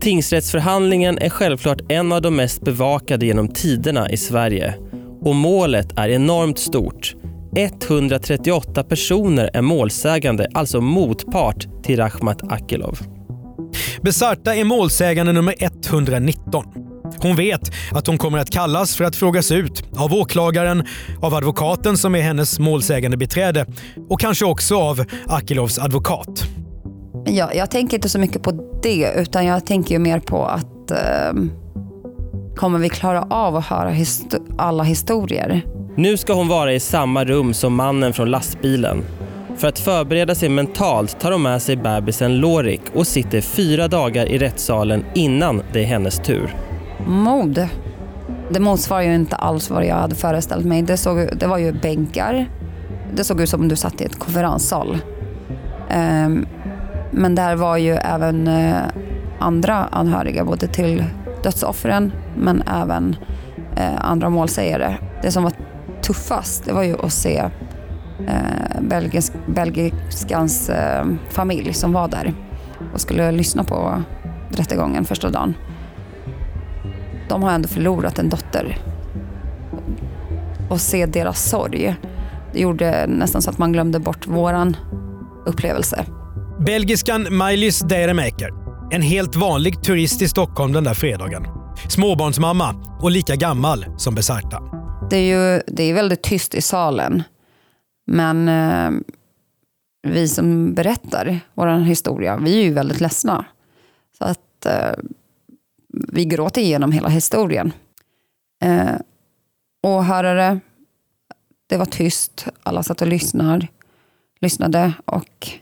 Tingsrättsförhandlingen 0.02 1.18
är 1.18 1.30
självklart 1.30 1.82
en 1.90 2.12
av 2.12 2.22
de 2.22 2.36
mest 2.36 2.62
bevakade 2.62 3.26
genom 3.26 3.48
tiderna 3.48 4.10
i 4.12 4.18
Sverige. 4.18 4.76
Och 5.22 5.36
målet 5.36 6.00
är 6.00 6.10
enormt 6.10 6.60
stort. 6.60 7.16
138 7.56 8.84
personer 8.84 9.50
är 9.54 9.62
målsägande, 9.62 10.48
alltså 10.54 10.82
motpart 10.82 11.84
till 11.84 11.98
Rakhmat 11.98 12.52
Akilov. 12.52 13.00
Besarta 14.02 14.56
är 14.56 14.64
målsägande 14.64 15.34
nummer 15.34 15.56
119. 15.60 16.66
Hon 17.18 17.36
vet 17.36 17.72
att 17.92 18.08
hon 18.08 18.18
kommer 18.18 18.38
att 18.38 18.50
kallas 18.50 18.96
för 18.96 19.04
att 19.04 19.16
frågas 19.16 19.52
ut 19.52 19.84
av 19.98 20.14
åklagaren, 20.14 20.84
av 21.22 21.34
advokaten 21.34 21.98
som 21.98 22.16
är 22.16 22.22
hennes 22.22 22.60
målsägande 22.60 23.18
beträde 23.18 23.66
och 24.10 24.20
kanske 24.20 24.46
också 24.46 24.76
av 24.76 25.06
Akilovs 25.28 25.80
advokat. 25.80 26.44
Jag, 27.26 27.56
jag 27.56 27.72
tänker 27.72 27.98
inte 27.98 28.10
så 28.10 28.20
mycket 28.20 28.44
på 28.44 28.80
det, 28.84 29.14
utan 29.18 29.46
jag 29.46 29.66
tänker 29.66 29.96
ju 29.96 30.00
mer 30.00 30.20
på 30.20 30.46
att 30.46 30.92
eh, 30.92 31.34
kommer 32.56 32.80
vi 32.80 32.90
klara 32.90 33.22
av 33.30 33.56
att 33.56 33.66
höra 33.66 33.90
hist 33.90 34.36
alla 34.58 34.84
historier? 34.84 35.62
Nu 35.96 36.18
ska 36.18 36.34
hon 36.34 36.48
vara 36.48 36.74
i 36.74 36.80
samma 36.80 37.26
rum 37.26 37.54
som 37.54 37.76
mannen 37.76 38.14
från 38.14 38.32
lastbilen. 38.32 39.04
För 39.58 39.68
att 39.68 39.80
förbereda 39.80 40.36
sig 40.36 40.50
mentalt 40.50 41.20
tar 41.20 41.32
hon 41.32 41.42
med 41.42 41.62
sig 41.62 41.76
bebisen 41.76 42.38
Lorik 42.38 42.82
och 42.94 43.08
sitter 43.08 43.42
fyra 43.42 43.88
dagar 43.88 44.26
i 44.26 44.38
rättssalen 44.38 45.06
innan 45.14 45.62
det 45.74 45.80
är 45.80 45.86
hennes 45.86 46.20
tur. 46.20 46.56
Mod. 47.08 47.68
Det 48.50 48.60
motsvarar 48.60 49.02
ju 49.02 49.16
inte 49.16 49.36
alls 49.36 49.70
vad 49.70 49.86
jag 49.86 49.96
hade 49.96 50.16
föreställt 50.16 50.66
mig. 50.66 50.82
Det, 50.82 50.98
såg, 50.98 51.30
det 51.40 51.48
var 51.48 51.58
ju 51.58 51.72
bänkar. 51.72 52.46
Det 53.16 53.24
såg 53.24 53.42
ut 53.42 53.50
som 53.50 53.62
om 53.62 53.68
du 53.68 53.76
satt 53.76 54.02
i 54.02 54.04
ett 54.04 54.20
konferenssal. 54.20 54.98
Um, 55.96 56.46
men 57.12 57.36
där 57.36 57.56
var 57.56 57.78
ju 57.78 57.92
även 57.92 58.48
uh, 58.48 58.76
andra 59.40 59.76
anhöriga, 59.76 60.46
både 60.46 60.68
till 60.68 61.04
dödsoffren 61.44 62.12
men 62.38 62.62
även 62.62 63.16
eh, 63.76 64.06
andra 64.06 64.30
målsägare. 64.30 64.98
Det 65.22 65.32
som 65.32 65.44
var 65.44 65.54
tuffast, 66.02 66.66
det 66.66 66.74
var 66.74 66.84
ju 66.84 66.96
att 67.00 67.14
se 67.14 67.38
eh, 68.28 68.82
belgisk, 68.82 69.34
belgiskans 69.46 70.70
eh, 70.70 71.06
familj 71.30 71.74
som 71.74 71.94
var 71.94 72.08
där 72.08 72.34
och 72.94 73.02
skulle 73.02 73.32
lyssna 73.32 73.64
på 73.64 74.04
rättegången 74.50 75.06
första 75.06 75.30
dagen 75.30 75.54
de 77.32 77.44
har 77.44 77.52
ändå 77.52 77.68
förlorat 77.68 78.20
en 78.20 78.30
dotter. 78.30 78.78
Och 80.70 80.82
se 80.82 81.06
deras 81.06 81.50
sorg, 81.50 81.96
det 82.54 82.60
gjorde 82.60 83.08
nästan 83.08 83.42
så 83.42 83.50
att 83.50 83.58
man 83.58 83.72
glömde 83.72 84.00
bort 84.00 84.28
våran 84.28 84.78
upplevelse. 85.46 86.06
Belgiskan 86.66 87.28
Maj-Lis 87.30 87.80
Deremeker. 87.80 88.61
En 88.94 89.02
helt 89.02 89.36
vanlig 89.36 89.84
turist 89.84 90.22
i 90.22 90.28
Stockholm 90.28 90.74
den 90.74 90.84
där 90.84 90.94
fredagen. 90.94 91.44
Småbarnsmamma 91.90 92.98
och 93.02 93.12
lika 93.12 93.36
gammal 93.36 93.86
som 93.98 94.16
Besarta. 94.16 94.64
Det 95.10 95.18
är 95.18 95.56
ju 95.56 95.62
det 95.68 95.84
är 95.84 95.94
väldigt 95.94 96.24
tyst 96.24 96.56
i 96.56 96.62
salen. 96.62 97.24
Men 98.08 98.48
eh, 98.48 98.92
vi 100.08 100.28
som 100.28 100.74
berättar 100.74 101.40
vår 101.54 101.68
historia, 101.80 102.38
vi 102.38 102.60
är 102.60 102.64
ju 102.64 102.74
väldigt 102.74 103.00
ledsna. 103.00 103.46
Så 104.18 104.24
att 104.24 104.66
eh, 104.66 104.94
vi 105.88 106.26
gråter 106.26 106.62
igenom 106.62 106.92
hela 106.92 107.10
historien. 107.10 107.72
Eh, 108.64 108.96
åhörare, 109.84 110.60
det 111.70 111.78
var 111.78 111.86
tyst. 111.86 112.48
Alla 112.64 112.84
satt 112.84 113.02
och 113.02 113.08
lyssnade, 113.08 113.68
lyssnade 114.42 114.94
och 115.06 115.61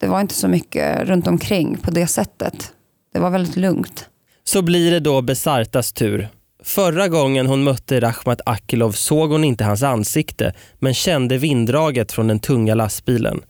det 0.00 0.06
var 0.06 0.20
inte 0.20 0.34
så 0.34 0.48
mycket 0.48 1.08
runt 1.08 1.26
omkring 1.26 1.76
på 1.78 1.90
det 1.90 2.06
sättet. 2.06 2.72
Det 3.12 3.18
var 3.18 3.30
väldigt 3.30 3.56
lugnt. 3.56 4.08
Så 4.44 4.62
blir 4.62 4.90
det 4.90 5.00
då 5.00 5.22
Besartas 5.22 5.92
tur. 5.92 6.28
Förra 6.62 7.08
gången 7.08 7.46
hon 7.46 7.64
mötte 7.64 8.00
Rachmat 8.00 8.40
Akilov 8.46 8.92
såg 8.92 9.30
hon 9.30 9.44
inte 9.44 9.64
hans 9.64 9.82
ansikte 9.82 10.54
men 10.78 10.94
kände 10.94 11.38
vinddraget 11.38 12.12
från 12.12 12.28
den 12.28 12.40
tunga 12.40 12.74
lastbilen. 12.74 13.42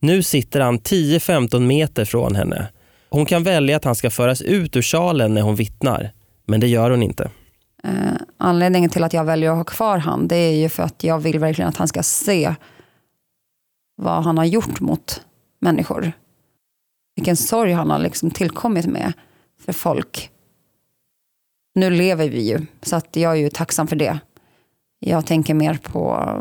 Nu 0.00 0.22
sitter 0.22 0.60
han 0.60 0.78
10-15 0.78 1.60
meter 1.60 2.04
från 2.04 2.34
henne. 2.34 2.68
Hon 3.08 3.26
kan 3.26 3.42
välja 3.42 3.76
att 3.76 3.84
han 3.84 3.94
ska 3.94 4.10
föras 4.10 4.42
ut 4.42 4.76
ur 4.76 4.82
salen 4.82 5.34
när 5.34 5.42
hon 5.42 5.56
vittnar, 5.56 6.10
men 6.46 6.60
det 6.60 6.66
gör 6.66 6.90
hon 6.90 7.02
inte. 7.02 7.30
Eh, 7.84 7.90
anledningen 8.38 8.90
till 8.90 9.04
att 9.04 9.12
jag 9.12 9.24
väljer 9.24 9.50
att 9.50 9.56
ha 9.56 9.64
kvar 9.64 9.98
han, 9.98 10.28
det 10.28 10.36
är 10.36 10.56
ju 10.56 10.68
för 10.68 10.82
att 10.82 11.04
jag 11.04 11.18
vill 11.18 11.38
verkligen 11.38 11.68
att 11.68 11.76
han 11.76 11.88
ska 11.88 12.02
se 12.02 12.54
vad 13.96 14.24
han 14.24 14.38
har 14.38 14.44
gjort 14.44 14.80
mot 14.80 15.22
människor. 15.60 16.12
Vilken 17.16 17.36
sorg 17.36 17.72
han 17.72 17.90
har 17.90 17.98
liksom 17.98 18.30
tillkommit 18.30 18.86
med 18.86 19.12
för 19.60 19.72
folk. 19.72 20.30
Nu 21.74 21.90
lever 21.90 22.28
vi 22.28 22.48
ju, 22.48 22.66
så 22.82 22.96
att 22.96 23.16
jag 23.16 23.32
är 23.32 23.36
ju 23.36 23.50
tacksam 23.50 23.86
för 23.86 23.96
det. 23.96 24.18
Jag 24.98 25.26
tänker 25.26 25.54
mer 25.54 25.74
på 25.74 26.34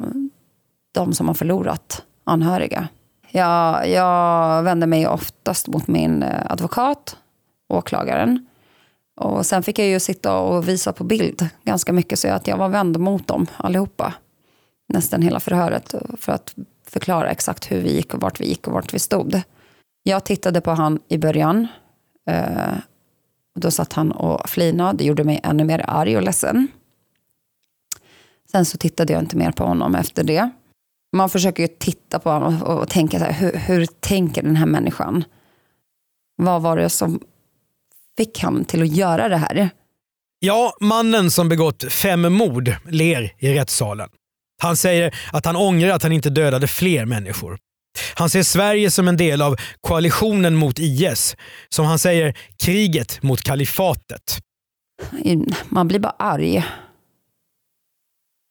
de 0.91 1.13
som 1.13 1.27
har 1.27 1.33
förlorat 1.33 2.03
anhöriga. 2.23 2.87
Jag, 3.31 3.89
jag 3.89 4.63
vänder 4.63 4.87
mig 4.87 5.07
oftast 5.07 5.67
mot 5.67 5.87
min 5.87 6.23
eh, 6.23 6.51
advokat, 6.51 7.17
åklagaren. 7.69 8.47
Och 9.15 9.45
sen 9.45 9.63
fick 9.63 9.79
jag 9.79 9.87
ju 9.87 9.99
sitta 9.99 10.37
och 10.37 10.67
visa 10.67 10.93
på 10.93 11.03
bild 11.03 11.49
ganska 11.63 11.93
mycket, 11.93 12.19
så 12.19 12.27
att 12.27 12.47
jag 12.47 12.57
var 12.57 12.69
vänd 12.69 12.99
mot 12.99 13.27
dem 13.27 13.47
allihopa. 13.57 14.13
Nästan 14.93 15.21
hela 15.21 15.39
förhöret, 15.39 15.95
för 16.17 16.31
att 16.31 16.55
förklara 16.89 17.29
exakt 17.29 17.71
hur 17.71 17.81
vi 17.81 17.95
gick 17.95 18.13
och 18.13 18.21
vart 18.21 18.39
vi 18.39 18.47
gick 18.47 18.67
och 18.67 18.73
vart 18.73 18.93
vi 18.93 18.99
stod. 18.99 19.41
Jag 20.03 20.25
tittade 20.25 20.61
på 20.61 20.71
han 20.71 20.99
i 21.07 21.17
början. 21.17 21.67
Eh, 22.29 22.73
då 23.55 23.71
satt 23.71 23.93
han 23.93 24.11
och 24.11 24.49
flinade. 24.49 24.97
Det 24.97 25.03
gjorde 25.03 25.23
mig 25.23 25.39
ännu 25.43 25.63
mer 25.63 25.85
arg 25.87 26.17
och 26.17 26.23
ledsen. 26.23 26.67
Sen 28.51 28.65
så 28.65 28.77
tittade 28.77 29.13
jag 29.13 29.21
inte 29.21 29.37
mer 29.37 29.51
på 29.51 29.63
honom 29.63 29.95
efter 29.95 30.23
det. 30.23 30.49
Man 31.15 31.29
försöker 31.29 31.63
ju 31.63 31.67
titta 31.67 32.19
på 32.19 32.29
honom 32.29 32.63
och 32.63 32.89
tänka 32.89 33.19
så 33.19 33.25
här, 33.25 33.33
hur, 33.33 33.51
hur 33.51 33.85
tänker 33.85 34.41
den 34.41 34.55
här 34.55 34.65
människan? 34.65 35.23
Vad 36.35 36.61
var 36.61 36.77
det 36.77 36.89
som 36.89 37.19
fick 38.17 38.39
han 38.39 38.65
till 38.65 38.81
att 38.81 38.95
göra 38.95 39.29
det 39.29 39.37
här? 39.37 39.69
Ja, 40.39 40.73
mannen 40.79 41.31
som 41.31 41.49
begått 41.49 41.93
fem 41.93 42.33
mord 42.33 42.71
ler 42.85 43.33
i 43.37 43.53
rättssalen. 43.53 44.09
Han 44.61 44.77
säger 44.77 45.15
att 45.33 45.45
han 45.45 45.55
ångrar 45.55 45.89
att 45.89 46.03
han 46.03 46.11
inte 46.11 46.29
dödade 46.29 46.67
fler 46.67 47.05
människor. 47.05 47.57
Han 48.15 48.29
ser 48.29 48.43
Sverige 48.43 48.91
som 48.91 49.07
en 49.07 49.17
del 49.17 49.41
av 49.41 49.55
koalitionen 49.81 50.55
mot 50.55 50.79
IS. 50.79 51.35
Som 51.69 51.85
han 51.85 51.99
säger, 51.99 52.37
kriget 52.57 53.23
mot 53.23 53.41
kalifatet. 53.41 54.39
Man 55.69 55.87
blir 55.87 55.99
bara 55.99 56.15
arg. 56.19 56.65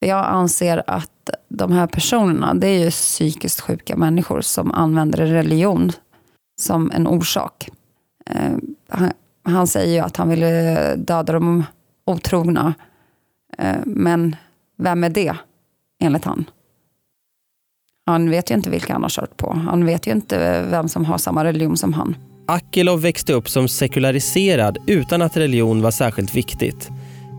Jag 0.00 0.26
anser 0.26 0.82
att 0.86 1.10
de 1.48 1.72
här 1.72 1.86
personerna, 1.86 2.54
det 2.54 2.68
är 2.68 2.84
ju 2.84 2.90
psykiskt 2.90 3.60
sjuka 3.60 3.96
människor 3.96 4.40
som 4.40 4.72
använder 4.72 5.26
religion 5.26 5.92
som 6.60 6.90
en 6.90 7.06
orsak. 7.06 7.68
Eh, 8.26 8.52
han, 9.42 9.66
säger 9.66 9.94
ju 9.94 10.00
att 10.00 10.16
han 10.16 10.28
ville 10.28 10.94
döda 10.96 11.32
de 11.32 11.64
otrogna. 12.06 12.74
Eh, 13.58 13.76
men 13.86 14.36
vem 14.78 15.04
är 15.04 15.08
det, 15.08 15.36
enligt 16.00 16.24
han? 16.24 16.44
Han 18.06 18.30
vet 18.30 18.50
ju 18.50 18.54
inte 18.54 18.70
vilka 18.70 18.92
han 18.92 19.02
har 19.02 19.10
kört 19.10 19.36
på. 19.36 19.52
Han 19.52 19.86
vet 19.86 20.06
ju 20.06 20.12
inte 20.12 20.66
vem 20.70 20.88
som 20.88 21.04
har 21.04 21.18
samma 21.18 21.44
religion 21.44 21.76
som 21.76 21.92
han. 21.92 22.16
Akilov 22.46 23.00
växte 23.00 23.32
upp 23.32 23.48
som 23.48 23.68
sekulariserad 23.68 24.78
utan 24.86 25.22
att 25.22 25.36
religion 25.36 25.82
var 25.82 25.90
särskilt 25.90 26.34
viktigt. 26.34 26.88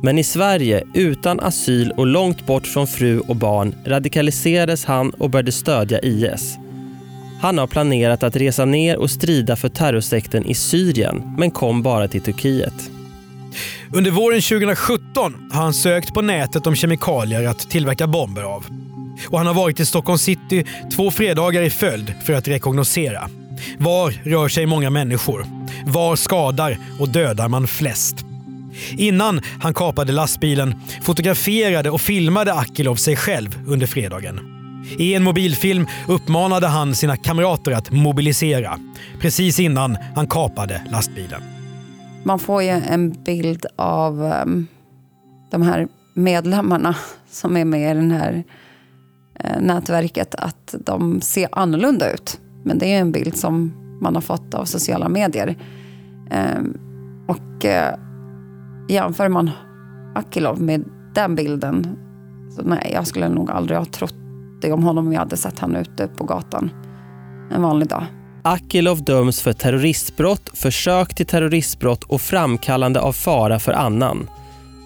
Men 0.03 0.17
i 0.17 0.23
Sverige, 0.23 0.83
utan 0.93 1.39
asyl 1.39 1.91
och 1.97 2.07
långt 2.07 2.45
bort 2.45 2.67
från 2.67 2.87
fru 2.87 3.19
och 3.19 3.35
barn 3.35 3.75
radikaliserades 3.85 4.85
han 4.85 5.09
och 5.09 5.29
började 5.29 5.51
stödja 5.51 5.99
IS. 5.99 6.57
Han 7.41 7.57
har 7.57 7.67
planerat 7.67 8.23
att 8.23 8.35
resa 8.35 8.65
ner 8.65 8.97
och 8.97 9.11
strida 9.11 9.55
för 9.55 9.69
terrorsekten 9.69 10.45
i 10.45 10.53
Syrien 10.53 11.35
men 11.37 11.51
kom 11.51 11.83
bara 11.83 12.07
till 12.07 12.21
Turkiet. 12.21 12.91
Under 13.93 14.11
våren 14.11 14.41
2017 14.41 15.49
har 15.51 15.61
han 15.61 15.73
sökt 15.73 16.13
på 16.13 16.21
nätet 16.21 16.67
om 16.67 16.75
kemikalier 16.75 17.47
att 17.47 17.69
tillverka 17.69 18.07
bomber 18.07 18.43
av. 18.43 18.65
Och 19.27 19.37
han 19.37 19.47
har 19.47 19.53
varit 19.53 19.79
i 19.79 19.85
Stockholm 19.85 20.19
city 20.19 20.65
två 20.95 21.11
fredagar 21.11 21.61
i 21.61 21.69
följd 21.69 22.13
för 22.25 22.33
att 22.33 22.47
rekognosera. 22.47 23.29
Var 23.77 24.11
rör 24.23 24.47
sig 24.47 24.65
många 24.65 24.89
människor? 24.89 25.45
Var 25.85 26.15
skadar 26.15 26.77
och 26.99 27.09
dödar 27.09 27.47
man 27.47 27.67
flest? 27.67 28.15
Innan 28.97 29.41
han 29.61 29.73
kapade 29.73 30.11
lastbilen 30.11 30.81
fotograferade 31.01 31.89
och 31.89 32.01
filmade 32.01 32.53
Akilov 32.53 32.95
sig 32.95 33.15
själv 33.15 33.59
under 33.67 33.87
fredagen. 33.87 34.39
I 34.97 35.13
en 35.13 35.23
mobilfilm 35.23 35.87
uppmanade 36.07 36.67
han 36.67 36.95
sina 36.95 37.17
kamrater 37.17 37.71
att 37.71 37.91
mobilisera 37.91 38.79
precis 39.21 39.59
innan 39.59 39.97
han 40.15 40.27
kapade 40.27 40.81
lastbilen. 40.91 41.58
Man 42.23 42.39
får 42.39 42.63
ju 42.63 42.69
en 42.69 43.23
bild 43.23 43.65
av 43.75 44.21
um, 44.21 44.67
de 45.51 45.61
här 45.61 45.87
medlemmarna 46.13 46.95
som 47.29 47.57
är 47.57 47.65
med 47.65 47.97
i 47.97 48.09
det 48.09 48.15
här 48.15 48.43
uh, 49.45 49.61
nätverket 49.61 50.35
att 50.35 50.75
de 50.85 51.21
ser 51.21 51.49
annorlunda 51.51 52.13
ut. 52.13 52.39
Men 52.63 52.77
det 52.77 52.93
är 52.93 53.01
en 53.01 53.11
bild 53.11 53.37
som 53.37 53.73
man 54.01 54.15
har 54.15 54.21
fått 54.21 54.53
av 54.53 54.65
sociala 54.65 55.09
medier. 55.09 55.57
Um, 56.57 56.77
och 57.27 57.65
uh, 57.65 57.99
jämför 58.89 59.29
man 59.29 59.49
Akilov 60.15 60.61
med 60.61 60.83
den 61.15 61.35
bilden, 61.35 61.97
så 62.55 62.61
nej, 62.61 62.91
jag 62.93 63.07
skulle 63.07 63.29
nog 63.29 63.51
aldrig 63.51 63.77
ha 63.77 63.85
trott 63.85 64.15
det 64.61 64.73
om 64.73 64.83
honom 64.83 65.07
om 65.07 65.13
jag 65.13 65.19
hade 65.19 65.37
sett 65.37 65.59
honom 65.59 65.75
ute 65.75 66.07
på 66.07 66.23
gatan 66.23 66.71
en 67.51 67.61
vanlig 67.61 67.87
dag. 67.87 68.05
Akilov 68.43 69.03
döms 69.03 69.41
för 69.41 69.53
terroristbrott, 69.53 70.49
försök 70.53 71.15
till 71.15 71.25
terroristbrott 71.25 72.03
och 72.03 72.21
framkallande 72.21 72.99
av 72.99 73.13
fara 73.13 73.59
för 73.59 73.73
annan. 73.73 74.29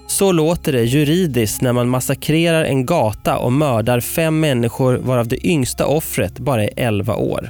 Så 0.07 0.31
låter 0.31 0.71
det 0.71 0.83
juridiskt 0.83 1.61
när 1.61 1.73
man 1.73 1.89
massakrerar 1.89 2.63
en 2.63 2.85
gata 2.85 3.37
och 3.37 3.53
mördar 3.53 3.99
fem 3.99 4.39
människor 4.39 4.97
varav 4.97 5.27
det 5.27 5.47
yngsta 5.47 5.85
offret 5.85 6.39
bara 6.39 6.63
är 6.63 6.69
11 6.75 7.15
år. 7.15 7.49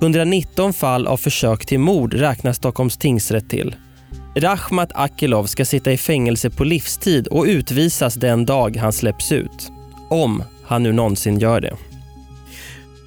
119 0.00 0.72
fall 0.72 1.06
av 1.06 1.16
försök 1.16 1.66
till 1.66 1.78
mord 1.78 2.14
räknar 2.14 2.52
Stockholms 2.52 2.96
tingsrätt 2.96 3.50
till. 3.50 3.76
Rachmat 4.36 4.92
Akilov 4.94 5.44
ska 5.44 5.64
sitta 5.64 5.92
i 5.92 5.96
fängelse 5.96 6.50
på 6.50 6.64
livstid 6.64 7.26
och 7.26 7.44
utvisas 7.44 8.14
den 8.14 8.46
dag 8.46 8.76
han 8.76 8.92
släpps 8.92 9.32
ut. 9.32 9.70
Om 10.10 10.42
han 10.64 10.82
nu 10.82 10.92
någonsin 10.92 11.38
gör 11.38 11.60
det. 11.60 11.89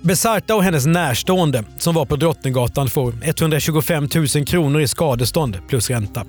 Besarta 0.03 0.55
och 0.55 0.63
hennes 0.63 0.85
närstående 0.85 1.63
som 1.77 1.95
var 1.95 2.05
på 2.05 2.15
Drottninggatan 2.15 2.89
får 2.89 3.13
125 3.23 4.07
000 4.35 4.45
kronor 4.45 4.81
i 4.81 4.87
skadestånd 4.87 5.57
plus 5.67 5.89
ränta. 5.89 6.25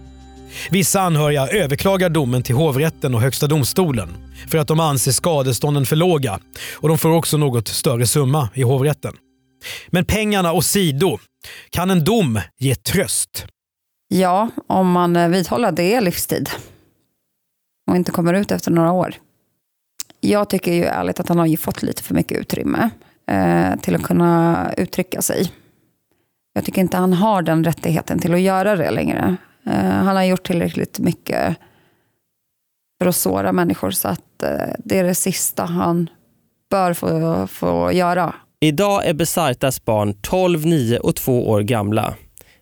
Vissa 0.71 1.01
anhöriga 1.01 1.49
överklagar 1.49 2.09
domen 2.09 2.43
till 2.43 2.55
hovrätten 2.55 3.15
och 3.15 3.21
Högsta 3.21 3.47
domstolen 3.47 4.09
för 4.49 4.59
att 4.59 4.69
de 4.69 4.81
anser 4.81 5.13
skadestånden 5.13 5.87
för 5.87 5.97
låga 5.97 6.39
och 6.73 6.89
de 6.89 6.99
får 6.99 7.11
också 7.11 7.37
något 7.37 7.69
större 7.69 8.07
summa 8.07 8.49
i 8.55 8.63
hovrätten. 8.63 9.13
Men 9.89 10.05
pengarna 10.05 10.53
åsido, 10.53 11.19
kan 11.71 11.91
en 11.91 12.05
dom 12.05 12.41
ge 12.59 12.75
tröst? 12.75 13.47
Ja, 14.09 14.49
om 14.67 14.91
man 14.91 15.17
eh, 15.17 15.29
vidhåller 15.29 15.69
att 15.69 15.77
det 15.77 15.95
är 15.95 16.01
livstid 16.01 16.51
och 17.91 17.97
inte 17.97 18.11
kommer 18.11 18.35
ut 18.35 18.51
efter 18.51 18.71
några 18.71 18.93
år. 18.93 19.15
Jag 20.21 20.51
tycker 20.51 20.73
ju 20.73 20.85
ärligt 20.85 21.21
att 21.21 21.29
han 21.29 21.39
har 21.39 21.57
fått 21.57 21.83
lite 21.83 22.03
för 22.03 22.15
mycket 22.15 22.39
utrymme 22.39 22.91
eh, 23.27 23.77
till 23.81 23.95
att 23.95 24.03
kunna 24.03 24.71
uttrycka 24.77 25.23
sig. 25.23 25.53
Jag 26.53 26.65
tycker 26.65 26.81
inte 26.81 26.97
han 26.97 27.13
har 27.13 27.43
den 27.43 27.65
rättigheten 27.65 28.19
till 28.19 28.35
att 28.35 28.41
göra 28.41 28.77
det 28.77 28.91
längre. 28.91 29.37
Eh, 29.67 29.75
han 29.75 30.17
har 30.17 30.25
gjort 30.25 30.47
tillräckligt 30.47 30.99
mycket 30.99 31.57
för 32.99 33.09
att 33.09 33.17
såra 33.17 33.53
människor 33.53 33.91
så 33.91 34.09
att 34.09 34.43
eh, 34.43 34.75
det 34.79 34.99
är 34.99 35.05
det 35.05 35.15
sista 35.15 35.65
han 35.65 36.11
bör 36.71 36.95
få, 36.95 37.47
få 37.47 37.93
göra. 37.93 38.35
Idag 38.61 39.07
är 39.07 39.15
Besartas 39.15 39.85
barn 39.85 40.15
12, 40.21 40.67
9 40.67 40.99
och 40.99 41.17
2 41.17 41.49
år 41.49 41.61
gamla. 41.61 42.15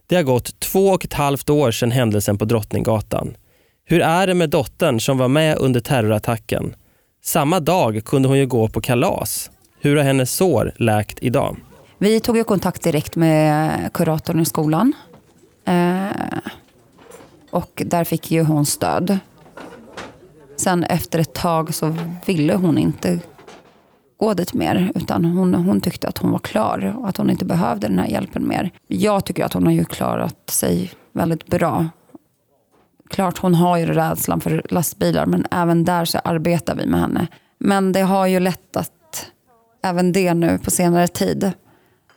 Det 0.07 0.17
har 0.17 0.23
gått 0.23 0.61
två 0.61 0.89
och 0.89 1.05
ett 1.05 1.13
halvt 1.13 1.51
år 1.51 1.71
sedan 1.71 1.91
händelsen 1.91 2.39
på 2.39 2.45
Drottninggatan. 2.45 3.37
Hur 3.85 4.01
är 4.01 4.27
det 4.27 4.35
med 4.35 4.51
dottern 4.51 5.01
som 5.01 5.19
var 5.19 5.29
med 5.29 5.59
under 5.59 5.81
terrorattacken? 5.81 6.75
Samma 7.25 7.61
dag 7.61 8.05
kunde 8.05 8.29
hon 8.29 8.39
ju 8.39 8.47
gå 8.47 8.69
på 8.69 8.81
kalas. 8.81 9.51
Hur 9.85 9.97
har 9.97 10.05
hennes 10.05 10.33
sår 10.33 10.73
läkt 10.77 11.19
idag? 11.23 11.57
Vi 11.99 12.21
tog 12.21 12.37
ju 12.37 12.45
kontakt 12.45 12.83
direkt 12.83 13.17
med 13.17 13.93
kuratorn 13.93 14.41
i 14.41 14.45
skolan. 14.45 14.93
Eh, 15.65 16.07
och 17.51 17.83
där 17.87 18.05
fick 18.05 18.31
ju 18.31 18.43
hon 18.43 18.67
stöd. 18.67 19.19
Sen 20.57 20.85
efter 20.85 21.19
ett 21.19 21.35
tag 21.35 21.75
så 21.75 21.97
ville 22.27 22.55
hon 22.55 22.79
inte 22.79 23.21
gå 24.17 24.35
dit 24.35 24.55
mer. 24.55 24.93
Utan 24.95 25.25
hon, 25.25 25.55
hon 25.55 25.81
tyckte 25.81 26.09
att 26.09 26.19
hon 26.19 26.31
var 26.31 26.39
klar 26.39 26.97
och 26.99 27.09
att 27.09 27.17
hon 27.17 27.31
inte 27.31 27.45
behövde 27.45 27.89
den 27.89 27.99
här 27.99 28.09
hjälpen 28.09 28.49
mer. 28.49 28.71
Jag 28.87 29.25
tycker 29.25 29.45
att 29.45 29.53
hon 29.53 29.67
har 29.67 29.73
ju 29.73 29.85
klarat 29.85 30.51
sig 30.51 30.91
väldigt 31.13 31.47
bra. 31.47 31.89
Klart 33.11 33.39
hon 33.39 33.55
har 33.55 33.77
ju 33.77 33.87
rädslan 33.87 34.41
för 34.41 34.63
lastbilar 34.71 35.27
men 35.27 35.47
även 35.51 35.85
där 35.85 36.05
så 36.05 36.19
arbetar 36.19 36.75
vi 36.75 36.87
med 36.87 37.01
henne. 37.01 37.27
Men 37.59 37.93
det 37.93 38.01
har 38.01 38.27
ju 38.27 38.41
lättat 38.41 38.93
även 39.83 40.13
det 40.13 40.35
nu 40.35 40.59
på 40.59 40.71
senare 40.71 41.09
tid. 41.09 41.53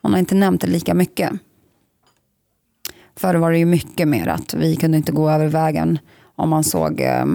Hon 0.01 0.11
har 0.11 0.19
inte 0.19 0.35
nämnt 0.35 0.61
det 0.61 0.67
lika 0.67 0.93
mycket. 0.93 1.31
Förr 3.15 3.35
var 3.35 3.51
det 3.51 3.57
ju 3.57 3.65
mycket 3.65 4.07
mer 4.07 4.27
att 4.27 4.53
vi 4.53 4.75
kunde 4.75 4.97
inte 4.97 5.11
gå 5.11 5.29
över 5.29 5.47
vägen 5.47 5.99
om 6.35 6.49
man 6.49 6.63
såg, 6.63 7.01
eh, 7.01 7.25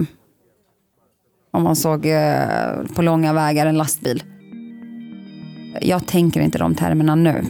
om 1.51 1.63
man 1.63 1.75
såg 1.75 2.05
eh, 2.05 2.83
på 2.95 3.01
långa 3.01 3.33
vägar 3.33 3.65
en 3.65 3.77
lastbil. 3.77 4.23
Jag 5.81 6.07
tänker 6.07 6.41
inte 6.41 6.57
de 6.57 6.75
termerna 6.75 7.15
nu. 7.15 7.45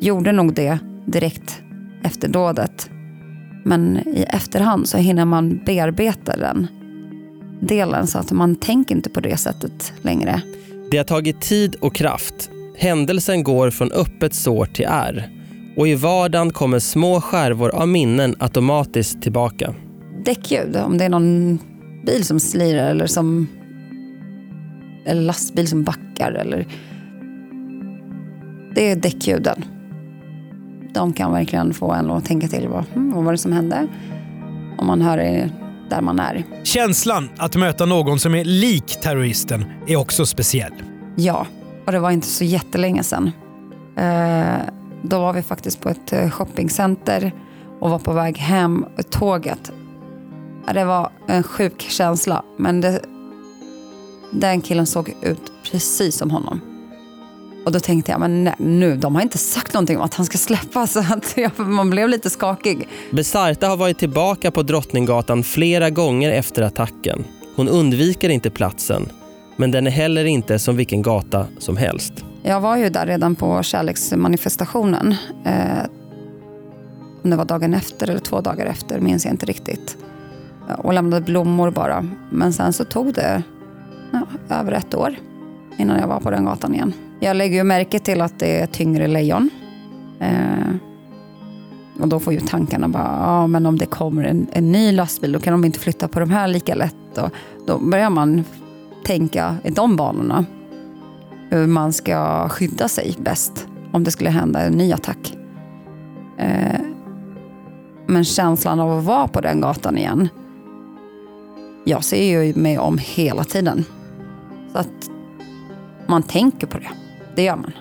Gjorde 0.00 0.32
nog 0.32 0.54
det 0.54 0.78
direkt 1.06 1.62
efter 2.02 2.28
dådet. 2.28 2.90
Men 3.64 4.08
i 4.08 4.22
efterhand 4.28 4.88
så 4.88 4.98
hinner 4.98 5.24
man 5.24 5.60
bearbeta 5.66 6.36
den 6.36 6.66
delen 7.60 8.06
så 8.06 8.18
att 8.18 8.32
man 8.32 8.56
tänker 8.56 8.94
inte 8.94 9.10
på 9.10 9.20
det 9.20 9.36
sättet 9.36 9.92
längre. 10.02 10.42
Det 10.90 10.96
har 10.96 11.04
tagit 11.04 11.40
tid 11.40 11.76
och 11.80 11.94
kraft. 11.94 12.50
Händelsen 12.76 13.42
går 13.42 13.70
från 13.70 13.92
öppet 13.92 14.34
sår 14.34 14.66
till 14.66 14.86
ärr. 14.88 15.30
Och 15.76 15.88
i 15.88 15.94
vardagen 15.94 16.50
kommer 16.50 16.78
små 16.78 17.20
skärvor 17.20 17.74
av 17.74 17.88
minnen 17.88 18.36
automatiskt 18.38 19.22
tillbaka. 19.22 19.74
Däckljud, 20.24 20.76
om 20.76 20.98
det 20.98 21.04
är 21.04 21.08
någon 21.08 21.58
bil 22.06 22.24
som 22.24 22.40
slirar 22.40 22.90
eller 22.90 23.06
som 23.06 23.48
eller 25.06 25.22
lastbil 25.22 25.68
som 25.68 25.84
backar. 25.84 26.32
Eller... 26.32 26.66
Det 28.74 28.90
är 28.90 28.96
däckljuden. 28.96 29.64
De 30.94 31.12
kan 31.12 31.32
verkligen 31.32 31.74
få 31.74 31.92
en 31.92 32.10
att 32.10 32.24
tänka 32.24 32.48
till. 32.48 32.68
Vad, 32.68 32.84
hm, 32.94 33.12
vad 33.12 33.24
var 33.24 33.32
det 33.32 33.38
som 33.38 33.52
hände? 33.52 33.86
Om 34.78 34.86
man 34.86 35.00
hör 35.00 35.16
det 35.16 35.50
där 35.90 36.00
man 36.00 36.18
är. 36.18 36.44
Känslan 36.64 37.28
att 37.36 37.56
möta 37.56 37.86
någon 37.86 38.18
som 38.18 38.34
är 38.34 38.44
lik 38.44 39.00
terroristen 39.02 39.64
är 39.86 39.96
också 39.96 40.26
speciell. 40.26 40.72
Ja, 41.16 41.46
och 41.86 41.92
det 41.92 41.98
var 41.98 42.10
inte 42.10 42.26
så 42.26 42.44
jättelänge 42.44 43.02
sedan. 43.02 43.30
Eh, 43.96 44.56
då 45.02 45.18
var 45.20 45.32
vi 45.32 45.42
faktiskt 45.42 45.80
på 45.80 45.88
ett 45.88 46.12
eh, 46.12 46.30
shoppingcenter 46.30 47.32
och 47.80 47.90
var 47.90 47.98
på 47.98 48.12
väg 48.12 48.38
hem. 48.38 48.86
Tåget. 49.10 49.72
Det 50.74 50.84
var 50.84 51.10
en 51.26 51.42
sjuk 51.42 51.80
känsla, 51.80 52.42
men 52.58 52.80
det, 52.80 53.00
den 54.30 54.60
killen 54.60 54.86
såg 54.86 55.14
ut 55.22 55.52
precis 55.70 56.16
som 56.16 56.30
honom. 56.30 56.75
Och 57.66 57.72
då 57.72 57.80
tänkte 57.80 58.10
jag, 58.12 58.20
men 58.20 58.44
nej, 58.44 58.54
nu, 58.58 58.96
de 58.96 59.14
har 59.14 59.22
inte 59.22 59.38
sagt 59.38 59.74
någonting 59.74 59.96
om 59.96 60.02
att 60.02 60.14
han 60.14 60.26
ska 60.26 60.38
släppas. 60.38 60.92
Så 60.92 60.98
att 60.98 61.34
jag, 61.36 61.68
man 61.68 61.90
blev 61.90 62.08
lite 62.08 62.30
skakig. 62.30 62.88
Besarta 63.10 63.68
har 63.68 63.76
varit 63.76 63.98
tillbaka 63.98 64.50
på 64.50 64.62
Drottninggatan 64.62 65.42
flera 65.42 65.90
gånger 65.90 66.32
efter 66.32 66.62
attacken. 66.62 67.24
Hon 67.56 67.68
undviker 67.68 68.28
inte 68.28 68.50
platsen, 68.50 69.08
men 69.56 69.70
den 69.70 69.86
är 69.86 69.90
heller 69.90 70.24
inte 70.24 70.58
som 70.58 70.76
vilken 70.76 71.02
gata 71.02 71.46
som 71.58 71.76
helst. 71.76 72.12
Jag 72.42 72.60
var 72.60 72.76
ju 72.76 72.88
där 72.88 73.06
redan 73.06 73.34
på 73.34 73.62
kärleksmanifestationen. 73.62 75.14
Eh, 75.44 75.84
om 77.24 77.30
det 77.30 77.36
var 77.36 77.44
dagen 77.44 77.74
efter 77.74 78.10
eller 78.10 78.20
två 78.20 78.40
dagar 78.40 78.66
efter 78.66 79.00
minns 79.00 79.24
jag 79.24 79.34
inte 79.34 79.46
riktigt. 79.46 79.96
Och 80.78 80.94
lämnade 80.94 81.24
blommor 81.24 81.70
bara. 81.70 82.08
Men 82.30 82.52
sen 82.52 82.72
så 82.72 82.84
tog 82.84 83.14
det 83.14 83.42
ja, 84.12 84.26
över 84.56 84.72
ett 84.72 84.94
år 84.94 85.14
innan 85.76 86.00
jag 86.00 86.08
var 86.08 86.20
på 86.20 86.30
den 86.30 86.44
gatan 86.44 86.74
igen. 86.74 86.92
Jag 87.20 87.36
lägger 87.36 87.56
ju 87.56 87.64
märke 87.64 87.98
till 87.98 88.20
att 88.20 88.38
det 88.38 88.60
är 88.60 88.66
tyngre 88.66 89.06
lejon. 89.06 89.50
Eh, 90.20 90.74
och 92.00 92.08
då 92.08 92.20
får 92.20 92.32
ju 92.32 92.40
tankarna 92.40 92.88
bara, 92.88 93.18
ja 93.20 93.46
men 93.46 93.66
om 93.66 93.78
det 93.78 93.86
kommer 93.86 94.24
en, 94.24 94.46
en 94.52 94.72
ny 94.72 94.92
lastbil 94.92 95.32
då 95.32 95.38
kan 95.38 95.52
de 95.52 95.64
inte 95.64 95.78
flytta 95.78 96.08
på 96.08 96.20
de 96.20 96.30
här 96.30 96.48
lika 96.48 96.74
lätt. 96.74 97.18
Och 97.18 97.30
då 97.66 97.78
börjar 97.78 98.10
man 98.10 98.44
tänka 99.04 99.56
i 99.64 99.70
de 99.70 99.96
banorna. 99.96 100.44
Hur 101.50 101.66
man 101.66 101.92
ska 101.92 102.48
skydda 102.48 102.88
sig 102.88 103.14
bäst 103.18 103.68
om 103.92 104.04
det 104.04 104.10
skulle 104.10 104.30
hända 104.30 104.60
en 104.60 104.72
ny 104.72 104.92
attack. 104.92 105.36
Eh, 106.38 106.80
Men 108.06 108.24
känslan 108.24 108.80
av 108.80 108.98
att 108.98 109.04
vara 109.04 109.28
på 109.28 109.40
den 109.40 109.60
gatan 109.60 109.98
igen. 109.98 110.28
Jag 111.84 112.04
ser 112.04 112.44
ju 112.44 112.54
mig 112.54 112.78
om 112.78 112.98
hela 112.98 113.44
tiden. 113.44 113.84
Så 114.72 114.78
att 114.78 115.10
man 116.06 116.22
tänker 116.22 116.66
på 116.66 116.78
det. 116.78 116.90
Det 117.36 117.42
gör 117.42 117.56
man. 117.56 117.72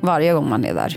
Varje 0.00 0.32
gång 0.32 0.48
man 0.48 0.64
är 0.64 0.74
där. 0.74 0.96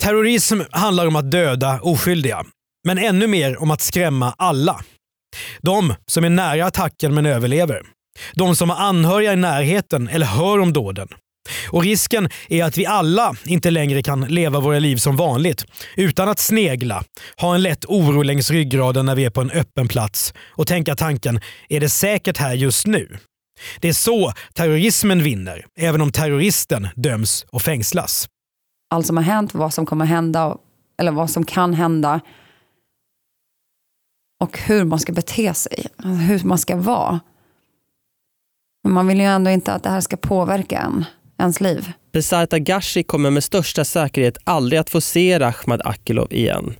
Terrorism 0.00 0.60
handlar 0.70 1.06
om 1.06 1.16
att 1.16 1.30
döda 1.30 1.80
oskyldiga. 1.82 2.44
Men 2.84 2.98
ännu 2.98 3.26
mer 3.26 3.62
om 3.62 3.70
att 3.70 3.80
skrämma 3.80 4.34
alla. 4.38 4.80
De 5.60 5.94
som 6.06 6.24
är 6.24 6.30
nära 6.30 6.66
attacken 6.66 7.14
men 7.14 7.26
överlever. 7.26 7.82
De 8.34 8.56
som 8.56 8.70
har 8.70 8.76
anhöriga 8.76 9.32
i 9.32 9.36
närheten 9.36 10.08
eller 10.08 10.26
hör 10.26 10.58
om 10.58 10.72
dåden. 10.72 11.08
Och 11.70 11.82
Risken 11.82 12.28
är 12.48 12.64
att 12.64 12.78
vi 12.78 12.86
alla 12.86 13.34
inte 13.44 13.70
längre 13.70 14.02
kan 14.02 14.20
leva 14.20 14.60
våra 14.60 14.78
liv 14.78 14.96
som 14.96 15.16
vanligt 15.16 15.64
utan 15.96 16.28
att 16.28 16.38
snegla, 16.38 17.04
ha 17.36 17.54
en 17.54 17.62
lätt 17.62 17.84
oro 17.84 18.22
längs 18.22 18.50
ryggraden 18.50 19.06
när 19.06 19.14
vi 19.14 19.24
är 19.24 19.30
på 19.30 19.40
en 19.40 19.50
öppen 19.50 19.88
plats 19.88 20.34
och 20.48 20.66
tänka 20.66 20.96
tanken, 20.96 21.40
är 21.68 21.80
det 21.80 21.88
säkert 21.88 22.36
här 22.36 22.54
just 22.54 22.86
nu? 22.86 23.18
Det 23.80 23.88
är 23.88 23.92
så 23.92 24.32
terrorismen 24.54 25.22
vinner, 25.22 25.66
även 25.76 26.00
om 26.00 26.12
terroristen 26.12 26.88
döms 26.96 27.46
och 27.50 27.62
fängslas. 27.62 28.28
Allt 28.90 29.06
som 29.06 29.16
har 29.16 29.24
hänt, 29.24 29.54
vad 29.54 29.74
som 29.74 29.86
kommer 29.86 30.04
hända 30.04 30.56
eller 31.00 31.12
vad 31.12 31.30
som 31.30 31.44
kan 31.44 31.74
hända. 31.74 32.20
Och 34.40 34.58
hur 34.58 34.84
man 34.84 34.98
ska 34.98 35.12
bete 35.12 35.54
sig, 35.54 35.86
hur 36.04 36.44
man 36.44 36.58
ska 36.58 36.76
vara. 36.76 37.20
Men 38.84 38.92
man 38.92 39.06
vill 39.06 39.20
ju 39.20 39.26
ändå 39.26 39.50
inte 39.50 39.72
att 39.72 39.82
det 39.82 39.90
här 39.90 40.00
ska 40.00 40.16
påverka 40.16 40.78
en, 40.78 41.04
ens 41.40 41.60
liv. 41.60 41.92
Besarta 42.12 42.58
Gashi 42.58 43.02
kommer 43.02 43.30
med 43.30 43.44
största 43.44 43.84
säkerhet 43.84 44.38
aldrig 44.44 44.80
att 44.80 44.90
få 44.90 45.00
se 45.00 45.38
Rahmat 45.38 45.80
Akilov 45.84 46.32
igen. 46.32 46.74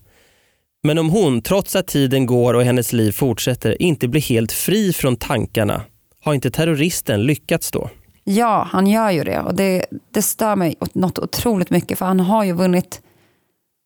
Men 0.83 0.99
om 0.99 1.11
hon, 1.11 1.43
trots 1.43 1.77
att 1.77 1.87
tiden 1.87 2.27
går 2.27 2.55
och 2.55 2.63
hennes 2.63 2.93
liv 2.93 3.13
fortsätter, 3.13 3.83
inte 3.83 4.09
blir 4.09 4.21
helt 4.21 4.53
fri 4.53 4.93
från 4.93 5.17
tankarna, 5.17 5.83
har 6.25 6.35
inte 6.35 6.51
terroristen 6.51 7.23
lyckats 7.23 7.71
då? 7.71 7.91
Ja, 8.25 8.69
han 8.71 8.87
gör 8.87 9.11
ju 9.11 9.25
det. 9.25 9.41
Och 9.41 9.55
det, 9.55 9.87
det 10.11 10.23
stör 10.23 10.57
mig 10.57 10.75
något 10.93 11.19
otroligt 11.19 11.71
mycket. 11.71 11.99
För 11.99 12.07
han 12.07 12.21
har 12.21 12.45
ju 12.45 12.53
vunnit, 12.53 13.03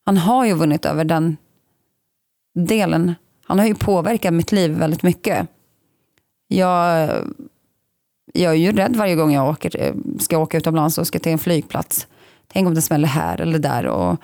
han 0.06 0.16
har 0.16 0.46
ju 0.46 0.54
vunnit 0.54 0.84
över 0.84 1.04
den 1.04 1.37
delen. 2.54 3.14
Han 3.44 3.58
har 3.58 3.66
ju 3.66 3.74
påverkat 3.74 4.34
mitt 4.34 4.52
liv 4.52 4.70
väldigt 4.70 5.02
mycket. 5.02 5.46
Jag, 6.48 7.10
jag 8.37 8.53
är 8.53 8.57
ju 8.57 8.73
rädd 8.73 8.97
varje 8.97 9.14
gång 9.14 9.33
jag 9.33 9.49
åker, 9.49 9.81
eh, 9.81 9.94
ska 10.18 10.38
åka 10.38 10.59
utomlands 10.59 10.99
och 10.99 11.07
ska 11.07 11.18
till 11.18 11.33
en 11.33 11.38
flygplats. 11.38 12.07
Tänk 12.53 12.66
om 12.68 12.75
det 12.75 12.83
smäller 12.83 13.09
här 13.09 13.40
eller 13.40 13.59
där. 13.59 13.87
Och 13.87 14.16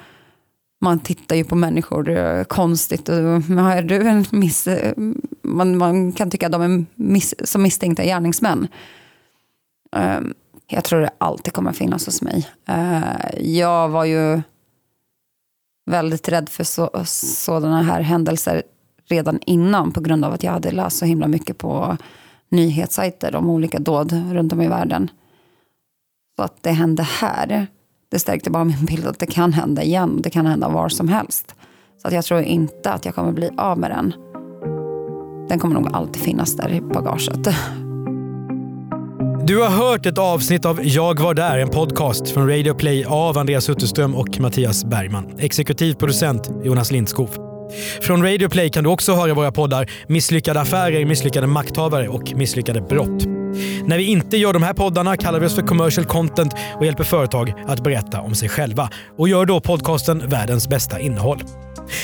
man 0.80 0.98
tittar 0.98 1.36
ju 1.36 1.44
på 1.44 1.54
människor 1.54 2.44
konstigt. 2.44 3.08
Och, 3.08 3.16
är 3.16 3.82
du 3.82 4.08
en 4.08 4.24
miss, 4.30 4.66
eh, 4.66 4.94
man, 5.42 5.78
man 5.78 6.12
kan 6.12 6.30
tycka 6.30 6.46
att 6.46 6.52
de 6.52 6.62
är 6.62 6.84
miss, 6.94 7.34
som 7.44 7.62
misstänkta 7.62 8.04
gärningsmän. 8.04 8.68
Ehm, 9.96 10.34
jag 10.66 10.84
tror 10.84 11.00
det 11.00 11.10
alltid 11.18 11.52
kommer 11.52 11.72
finnas 11.72 12.06
hos 12.06 12.22
mig. 12.22 12.48
Eh, 12.68 13.40
jag 13.40 13.88
var 13.88 14.04
ju 14.04 14.42
väldigt 15.90 16.28
rädd 16.28 16.48
för 16.48 16.64
så, 16.64 16.90
sådana 17.04 17.82
här 17.82 18.00
händelser 18.00 18.62
redan 19.08 19.38
innan 19.46 19.92
på 19.92 20.00
grund 20.00 20.24
av 20.24 20.32
att 20.32 20.42
jag 20.42 20.52
hade 20.52 20.70
läst 20.70 20.98
så 20.98 21.04
himla 21.04 21.28
mycket 21.28 21.58
på 21.58 21.96
nyhetssajter 22.50 23.36
om 23.36 23.50
olika 23.50 23.78
dåd 23.78 24.12
runt 24.32 24.52
om 24.52 24.62
i 24.62 24.68
världen. 24.68 25.10
Så 26.36 26.42
att 26.42 26.62
det 26.62 26.70
hände 26.70 27.02
här, 27.02 27.66
det 28.10 28.18
stärkte 28.18 28.50
bara 28.50 28.64
min 28.64 28.84
bild 28.84 29.06
att 29.06 29.18
det 29.18 29.26
kan 29.26 29.52
hända 29.52 29.82
igen. 29.82 30.22
Det 30.22 30.30
kan 30.30 30.46
hända 30.46 30.68
var 30.68 30.88
som 30.88 31.08
helst. 31.08 31.54
Så 32.02 32.08
att 32.08 32.14
jag 32.14 32.24
tror 32.24 32.40
inte 32.40 32.92
att 32.92 33.04
jag 33.04 33.14
kommer 33.14 33.32
bli 33.32 33.50
av 33.56 33.78
med 33.78 33.90
den. 33.90 34.14
Den 35.48 35.58
kommer 35.58 35.74
nog 35.74 35.88
alltid 35.92 36.22
finnas 36.22 36.56
där 36.56 36.72
i 36.72 36.80
bagaget. 36.80 37.48
Du 39.46 39.62
har 39.62 39.68
hört 39.68 40.06
ett 40.06 40.18
avsnitt 40.18 40.64
av 40.64 40.80
Jag 40.82 41.20
var 41.20 41.34
där, 41.34 41.58
en 41.58 41.68
podcast 41.68 42.30
från 42.30 42.48
Radio 42.48 42.74
Play 42.74 43.04
av 43.04 43.38
Andreas 43.38 43.70
Utterström 43.70 44.14
och 44.14 44.40
Mattias 44.40 44.84
Bergman. 44.84 45.38
Exekutiv 45.38 45.94
producent 45.94 46.50
Jonas 46.64 46.90
Lindskov. 46.90 47.49
Från 48.00 48.22
Radio 48.22 48.48
Play 48.48 48.70
kan 48.70 48.84
du 48.84 48.90
också 48.90 49.14
höra 49.14 49.34
våra 49.34 49.52
poddar 49.52 49.90
Misslyckade 50.06 50.60
affärer, 50.60 51.04
Misslyckade 51.04 51.46
makthavare 51.46 52.08
och 52.08 52.32
Misslyckade 52.34 52.80
brott. 52.80 53.26
När 53.84 53.98
vi 53.98 54.04
inte 54.04 54.36
gör 54.36 54.52
de 54.52 54.62
här 54.62 54.74
poddarna 54.74 55.16
kallar 55.16 55.40
vi 55.40 55.46
oss 55.46 55.54
för 55.54 55.62
commercial 55.62 56.06
content 56.06 56.54
och 56.76 56.86
hjälper 56.86 57.04
företag 57.04 57.54
att 57.66 57.84
berätta 57.84 58.20
om 58.20 58.34
sig 58.34 58.48
själva 58.48 58.90
och 59.18 59.28
gör 59.28 59.44
då 59.44 59.60
podcasten 59.60 60.28
världens 60.28 60.68
bästa 60.68 61.00
innehåll. 61.00 61.42